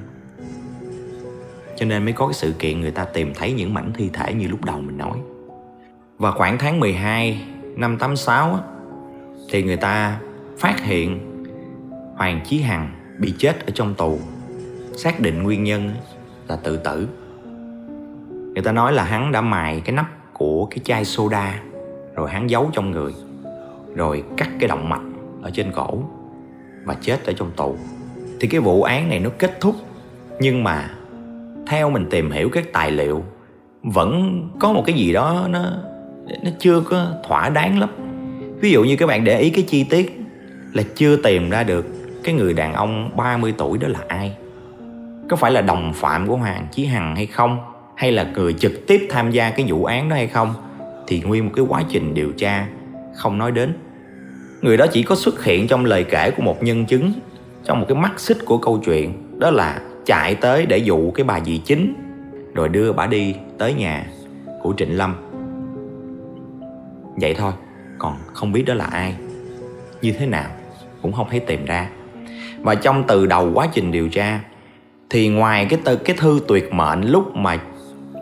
Cho 1.76 1.86
nên 1.86 2.04
mới 2.04 2.12
có 2.12 2.26
cái 2.26 2.34
sự 2.34 2.52
kiện 2.58 2.80
người 2.80 2.90
ta 2.90 3.04
tìm 3.04 3.32
thấy 3.34 3.52
những 3.52 3.74
mảnh 3.74 3.92
thi 3.94 4.10
thể 4.12 4.34
như 4.34 4.48
lúc 4.48 4.64
đầu 4.64 4.80
mình 4.80 4.98
nói. 4.98 5.18
Và 6.18 6.30
khoảng 6.30 6.58
tháng 6.58 6.80
12 6.80 7.44
năm 7.76 7.98
86 7.98 8.54
á, 8.54 8.60
thì 9.50 9.62
người 9.62 9.76
ta 9.76 10.20
phát 10.58 10.80
hiện 10.80 11.18
Hoàng 12.16 12.40
Chí 12.44 12.60
Hằng 12.60 12.90
bị 13.18 13.34
chết 13.38 13.66
ở 13.66 13.72
trong 13.74 13.94
tù. 13.94 14.18
Xác 14.96 15.20
định 15.20 15.42
nguyên 15.42 15.64
nhân 15.64 15.90
là 16.48 16.56
tự 16.56 16.76
tử 16.76 17.08
người 18.54 18.62
ta 18.62 18.72
nói 18.72 18.92
là 18.92 19.04
hắn 19.04 19.32
đã 19.32 19.40
mài 19.40 19.80
cái 19.84 19.96
nắp 19.96 20.06
của 20.32 20.66
cái 20.66 20.78
chai 20.84 21.04
soda, 21.04 21.60
rồi 22.16 22.30
hắn 22.30 22.50
giấu 22.50 22.70
trong 22.72 22.90
người, 22.90 23.12
rồi 23.94 24.24
cắt 24.36 24.48
cái 24.60 24.68
động 24.68 24.88
mạch 24.88 25.02
ở 25.42 25.50
trên 25.50 25.72
cổ 25.72 26.02
và 26.84 26.96
chết 27.00 27.26
ở 27.26 27.32
trong 27.32 27.50
tù 27.56 27.76
thì 28.40 28.48
cái 28.48 28.60
vụ 28.60 28.82
án 28.82 29.08
này 29.08 29.20
nó 29.20 29.30
kết 29.38 29.60
thúc, 29.60 29.74
nhưng 30.40 30.64
mà 30.64 30.90
theo 31.66 31.90
mình 31.90 32.06
tìm 32.10 32.30
hiểu 32.30 32.48
các 32.52 32.64
tài 32.72 32.90
liệu, 32.90 33.24
vẫn 33.82 34.42
có 34.60 34.72
một 34.72 34.82
cái 34.86 34.96
gì 34.96 35.12
đó 35.12 35.46
nó 35.50 35.62
nó 36.42 36.50
chưa 36.58 36.80
có 36.80 37.06
thỏa 37.28 37.48
đáng 37.48 37.78
lắm. 37.78 37.90
Ví 38.60 38.70
dụ 38.70 38.84
như 38.84 38.96
các 38.96 39.06
bạn 39.06 39.24
để 39.24 39.38
ý 39.38 39.50
cái 39.50 39.64
chi 39.68 39.84
tiết 39.84 40.20
là 40.72 40.82
chưa 40.94 41.16
tìm 41.16 41.50
ra 41.50 41.62
được 41.62 41.86
cái 42.24 42.34
người 42.34 42.54
đàn 42.54 42.72
ông 42.72 43.10
30 43.16 43.54
tuổi 43.58 43.78
đó 43.78 43.88
là 43.88 44.00
ai. 44.08 44.36
Có 45.28 45.36
phải 45.36 45.52
là 45.52 45.60
đồng 45.60 45.92
phạm 45.94 46.28
của 46.28 46.36
Hoàng 46.36 46.66
Chí 46.72 46.84
Hằng 46.84 47.16
hay 47.16 47.26
không? 47.26 47.58
Hay 48.00 48.12
là 48.12 48.32
người 48.34 48.52
trực 48.52 48.86
tiếp 48.86 49.06
tham 49.10 49.30
gia 49.30 49.50
cái 49.50 49.66
vụ 49.68 49.84
án 49.84 50.08
đó 50.08 50.16
hay 50.16 50.26
không 50.26 50.54
thì 51.06 51.20
nguyên 51.20 51.44
một 51.44 51.52
cái 51.56 51.64
quá 51.68 51.82
trình 51.88 52.14
điều 52.14 52.32
tra 52.32 52.66
không 53.14 53.38
nói 53.38 53.52
đến. 53.52 53.72
Người 54.62 54.76
đó 54.76 54.86
chỉ 54.92 55.02
có 55.02 55.14
xuất 55.14 55.44
hiện 55.44 55.68
trong 55.68 55.84
lời 55.84 56.04
kể 56.04 56.30
của 56.30 56.42
một 56.42 56.62
nhân 56.62 56.86
chứng 56.86 57.12
trong 57.64 57.80
một 57.80 57.86
cái 57.88 57.98
mắt 57.98 58.20
xích 58.20 58.38
của 58.44 58.58
câu 58.58 58.78
chuyện 58.84 59.12
đó 59.38 59.50
là 59.50 59.80
chạy 60.06 60.34
tới 60.34 60.66
để 60.66 60.78
dụ 60.78 61.10
cái 61.10 61.24
bà 61.24 61.40
dì 61.40 61.58
chính 61.58 61.94
rồi 62.54 62.68
đưa 62.68 62.92
bà 62.92 63.06
đi 63.06 63.34
tới 63.58 63.74
nhà 63.74 64.06
của 64.62 64.74
Trịnh 64.76 64.98
Lâm. 64.98 65.14
Vậy 67.16 67.34
thôi 67.34 67.52
còn 67.98 68.16
không 68.32 68.52
biết 68.52 68.62
đó 68.66 68.74
là 68.74 68.84
ai. 68.84 69.14
Như 70.02 70.12
thế 70.12 70.26
nào 70.26 70.50
cũng 71.02 71.12
không 71.12 71.26
thấy 71.30 71.40
tìm 71.40 71.64
ra. 71.64 71.90
Và 72.60 72.74
trong 72.74 73.04
từ 73.08 73.26
đầu 73.26 73.50
quá 73.54 73.68
trình 73.72 73.92
điều 73.92 74.08
tra 74.08 74.40
thì 75.10 75.28
ngoài 75.28 75.66
cái 75.70 75.80
tờ, 75.84 75.96
cái 75.96 76.16
thư 76.16 76.40
tuyệt 76.48 76.72
mệnh 76.72 77.02
lúc 77.10 77.36
mà 77.36 77.58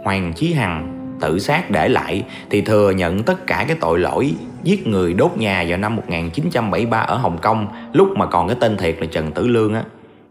Hoàng 0.04 0.32
Chí 0.36 0.52
Hằng 0.52 0.94
tự 1.20 1.38
sát 1.38 1.70
để 1.70 1.88
lại 1.88 2.24
thì 2.50 2.60
thừa 2.60 2.90
nhận 2.90 3.22
tất 3.22 3.46
cả 3.46 3.64
cái 3.68 3.76
tội 3.80 3.98
lỗi 3.98 4.34
giết 4.62 4.86
người 4.86 5.14
đốt 5.14 5.36
nhà 5.36 5.64
vào 5.68 5.78
năm 5.78 5.96
1973 5.96 6.98
ở 6.98 7.16
Hồng 7.16 7.38
Kông, 7.42 7.66
lúc 7.92 8.08
mà 8.16 8.26
còn 8.26 8.48
cái 8.48 8.56
tên 8.60 8.76
thiệt 8.76 8.96
là 9.00 9.06
Trần 9.06 9.32
Tử 9.32 9.46
Lương 9.46 9.74
á, 9.74 9.82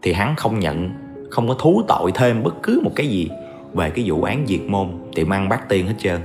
thì 0.02 0.12
hắn 0.12 0.36
không 0.36 0.58
nhận, 0.58 0.90
không 1.30 1.48
có 1.48 1.54
thú 1.54 1.82
tội 1.88 2.12
thêm 2.14 2.42
bất 2.42 2.62
cứ 2.62 2.80
một 2.84 2.92
cái 2.96 3.06
gì 3.06 3.28
về 3.74 3.90
cái 3.90 4.04
vụ 4.08 4.22
án 4.22 4.44
diệt 4.46 4.60
môn, 4.66 4.88
tiệm 5.14 5.30
ăn 5.30 5.48
bát 5.48 5.68
tiên 5.68 5.86
hết 5.86 5.94
trơn. 5.98 6.20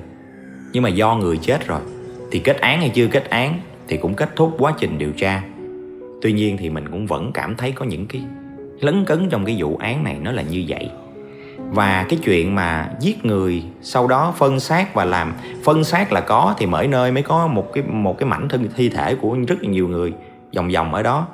Nhưng 0.73 0.83
mà 0.83 0.89
do 0.89 1.15
người 1.15 1.37
chết 1.37 1.67
rồi, 1.67 1.81
thì 2.31 2.39
kết 2.39 2.59
án 2.61 2.79
hay 2.79 2.89
chưa 2.89 3.07
kết 3.07 3.29
án 3.29 3.59
thì 3.87 3.97
cũng 3.97 4.13
kết 4.13 4.35
thúc 4.35 4.55
quá 4.59 4.73
trình 4.79 4.97
điều 4.97 5.11
tra. 5.11 5.43
Tuy 6.21 6.33
nhiên 6.33 6.57
thì 6.57 6.69
mình 6.69 6.89
cũng 6.91 7.07
vẫn 7.07 7.31
cảm 7.33 7.55
thấy 7.55 7.71
có 7.71 7.85
những 7.85 8.05
cái 8.05 8.21
lấn 8.79 9.05
cấn 9.05 9.29
trong 9.29 9.45
cái 9.45 9.55
vụ 9.59 9.77
án 9.77 10.03
này 10.03 10.17
nó 10.21 10.31
là 10.31 10.41
như 10.41 10.65
vậy 10.67 10.89
và 11.73 12.05
cái 12.09 12.19
chuyện 12.23 12.55
mà 12.55 12.89
giết 12.99 13.25
người, 13.25 13.63
sau 13.81 14.07
đó 14.07 14.33
phân 14.37 14.59
xác 14.59 14.93
và 14.93 15.05
làm, 15.05 15.33
phân 15.63 15.83
xác 15.83 16.13
là 16.13 16.21
có 16.21 16.55
thì 16.57 16.65
mỗi 16.65 16.87
nơi 16.87 17.11
mới 17.11 17.23
có 17.23 17.47
một 17.47 17.73
cái 17.73 17.83
một 17.83 18.17
cái 18.17 18.29
mảnh 18.29 18.49
thân, 18.49 18.67
thi 18.75 18.89
thể 18.89 19.15
của 19.15 19.37
rất 19.47 19.63
là 19.63 19.69
nhiều 19.69 19.87
người, 19.87 20.13
vòng 20.55 20.69
vòng 20.69 20.93
ở 20.93 21.03
đó. 21.03 21.27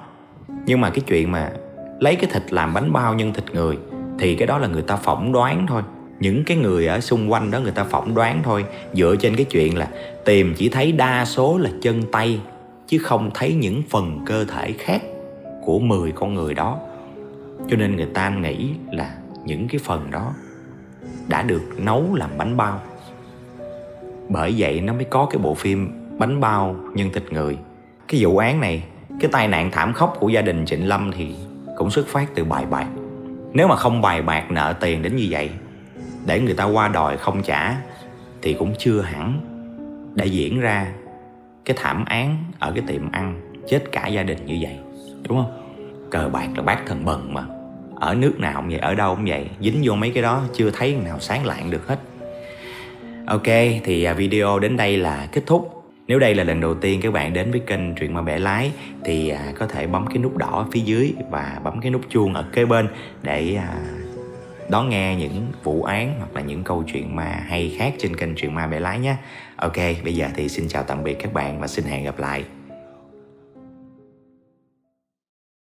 Nhưng 0.66 0.82
mà 0.82 0.90
cái 0.90 1.04
chuyện 1.08 1.32
mà 1.32 1.52
lấy 2.00 2.16
cái 2.16 2.30
thịt 2.34 2.54
làm 2.54 2.74
bánh 2.74 2.94
bao 2.94 3.14
nhân 3.14 3.34
thịt 3.34 3.44
người, 3.54 3.78
thì 4.20 4.36
cái 4.36 4.48
đó 4.48 4.58
là 4.58 4.68
người 4.68 4.82
ta 4.82 4.96
phỏng 4.96 5.32
đoán 5.32 5.66
thôi. 5.68 5.82
Những 6.20 6.44
cái 6.44 6.58
người 6.58 6.88
ở 6.88 7.00
xung 7.00 7.32
quanh 7.32 7.52
đó 7.52 7.60
người 7.60 7.72
ta 7.72 7.84
phỏng 7.84 8.16
đoán 8.16 8.42
thôi. 8.44 8.66
Dựa 8.94 9.16
trên 9.16 9.36
cái 9.36 9.46
chuyện 9.46 9.78
là 9.78 9.88
tìm 10.26 10.54
chỉ 10.58 10.70
thấy 10.70 10.92
đa 10.92 11.26
số 11.26 11.58
là 11.58 11.70
chân 11.82 12.04
tay, 12.12 12.40
chứ 12.88 12.98
không 12.98 13.32
thấy 13.34 13.54
những 13.54 13.82
phần 13.90 14.20
cơ 14.26 14.46
thể 14.46 14.74
khác 14.80 15.02
của 15.66 15.80
10 15.80 16.12
con 16.12 16.34
người 16.34 16.54
đó. 16.54 16.78
Cho 17.70 17.78
nên 17.78 17.96
người 17.96 18.08
ta 18.14 18.30
nghĩ 18.30 18.70
là 18.92 19.12
những 19.50 19.68
cái 19.68 19.80
phần 19.84 20.12
đó 20.12 20.34
đã 21.28 21.44
được 21.44 21.62
nấu 21.78 22.16
làm 22.16 22.30
bánh 22.38 22.58
bao. 22.58 22.82
Bởi 24.30 24.56
vậy 24.58 24.82
nó 24.82 24.94
mới 24.94 25.04
có 25.04 25.28
cái 25.32 25.40
bộ 25.44 25.54
phim 25.54 26.08
bánh 26.18 26.40
bao 26.40 26.76
nhân 26.94 27.10
thịt 27.14 27.24
người. 27.34 27.58
Cái 28.08 28.24
vụ 28.24 28.38
án 28.38 28.62
này, 28.62 28.84
cái 29.20 29.30
tai 29.32 29.48
nạn 29.48 29.72
thảm 29.72 29.94
khốc 29.94 30.18
của 30.20 30.30
gia 30.30 30.42
đình 30.42 30.66
trịnh 30.66 30.88
lâm 30.88 31.12
thì 31.12 31.36
cũng 31.78 31.92
xuất 31.92 32.08
phát 32.08 32.30
từ 32.36 32.44
bài 32.44 32.66
bạc. 32.66 32.88
Nếu 33.54 33.68
mà 33.68 33.76
không 33.76 34.02
bài 34.02 34.22
bạc 34.22 34.52
nợ 34.52 34.74
tiền 34.80 35.02
đến 35.02 35.16
như 35.16 35.28
vậy, 35.30 35.50
để 36.26 36.42
người 36.42 36.54
ta 36.54 36.64
qua 36.64 36.88
đòi 36.88 37.18
không 37.18 37.44
trả 37.44 37.76
thì 38.42 38.54
cũng 38.54 38.74
chưa 38.78 39.02
hẳn 39.02 39.42
đã 40.16 40.26
diễn 40.26 40.60
ra 40.60 40.94
cái 41.66 41.78
thảm 41.80 42.06
án 42.06 42.38
ở 42.60 42.72
cái 42.72 42.84
tiệm 42.88 43.12
ăn 43.12 43.42
chết 43.68 43.84
cả 43.92 44.08
gia 44.08 44.24
đình 44.24 44.46
như 44.46 44.58
vậy, 44.62 44.78
đúng 45.28 45.38
không? 45.38 45.52
Cờ 46.12 46.30
bạc 46.30 46.48
là 46.56 46.64
bác 46.64 46.86
thần 46.86 47.06
bần 47.06 47.34
mà 47.34 47.46
ở 48.00 48.16
nước 48.16 48.40
nào 48.40 48.62
cũng 48.62 48.70
vậy 48.70 48.80
ở 48.80 48.96
đâu 48.96 49.16
cũng 49.16 49.26
vậy 49.26 49.46
dính 49.62 49.82
vô 49.84 49.96
mấy 49.96 50.12
cái 50.12 50.24
đó 50.24 50.44
chưa 50.54 50.72
thấy 50.72 50.96
nào 51.06 51.20
sáng 51.20 51.46
lạng 51.46 51.72
được 51.72 51.88
hết 51.88 52.00
ok 53.28 53.48
thì 53.84 54.04
à, 54.04 54.14
video 54.14 54.60
đến 54.60 54.78
đây 54.78 54.98
là 54.98 55.28
kết 55.32 55.42
thúc 55.46 55.80
nếu 56.08 56.20
đây 56.20 56.36
là 56.36 56.44
lần 56.44 56.62
đầu 56.62 56.74
tiên 56.74 57.00
các 57.02 57.14
bạn 57.14 57.34
đến 57.34 57.52
với 57.52 57.60
kênh 57.60 57.96
Truyện 57.96 58.14
Ma 58.14 58.22
Bẻ 58.22 58.40
Lái 58.40 58.72
thì 59.06 59.30
à, 59.30 59.54
có 59.60 59.68
thể 59.68 59.88
bấm 59.88 60.08
cái 60.08 60.18
nút 60.18 60.38
đỏ 60.38 60.68
phía 60.72 60.80
dưới 60.80 61.14
và 61.30 61.60
bấm 61.64 61.82
cái 61.82 61.92
nút 61.92 62.02
chuông 62.10 62.34
ở 62.34 62.46
kế 62.54 62.66
bên 62.66 62.88
để 63.24 63.56
à, 63.56 63.76
đón 64.70 64.90
nghe 64.90 65.16
những 65.16 65.48
vụ 65.64 65.84
án 65.84 66.14
hoặc 66.18 66.36
là 66.36 66.42
những 66.42 66.64
câu 66.64 66.84
chuyện 66.94 67.16
ma 67.16 67.44
hay 67.48 67.76
khác 67.78 67.94
trên 68.00 68.16
kênh 68.16 68.36
Truyện 68.36 68.56
Ma 68.56 68.68
Bẻ 68.68 68.80
Lái 68.80 69.00
nhé. 69.00 69.16
Ok, 69.56 69.78
bây 70.04 70.14
giờ 70.16 70.28
thì 70.36 70.50
xin 70.50 70.68
chào 70.68 70.84
tạm 70.84 71.04
biệt 71.04 71.18
các 71.20 71.34
bạn 71.34 71.60
và 71.62 71.68
xin 71.68 71.86
hẹn 71.86 72.04
gặp 72.04 72.20
lại. 72.20 72.44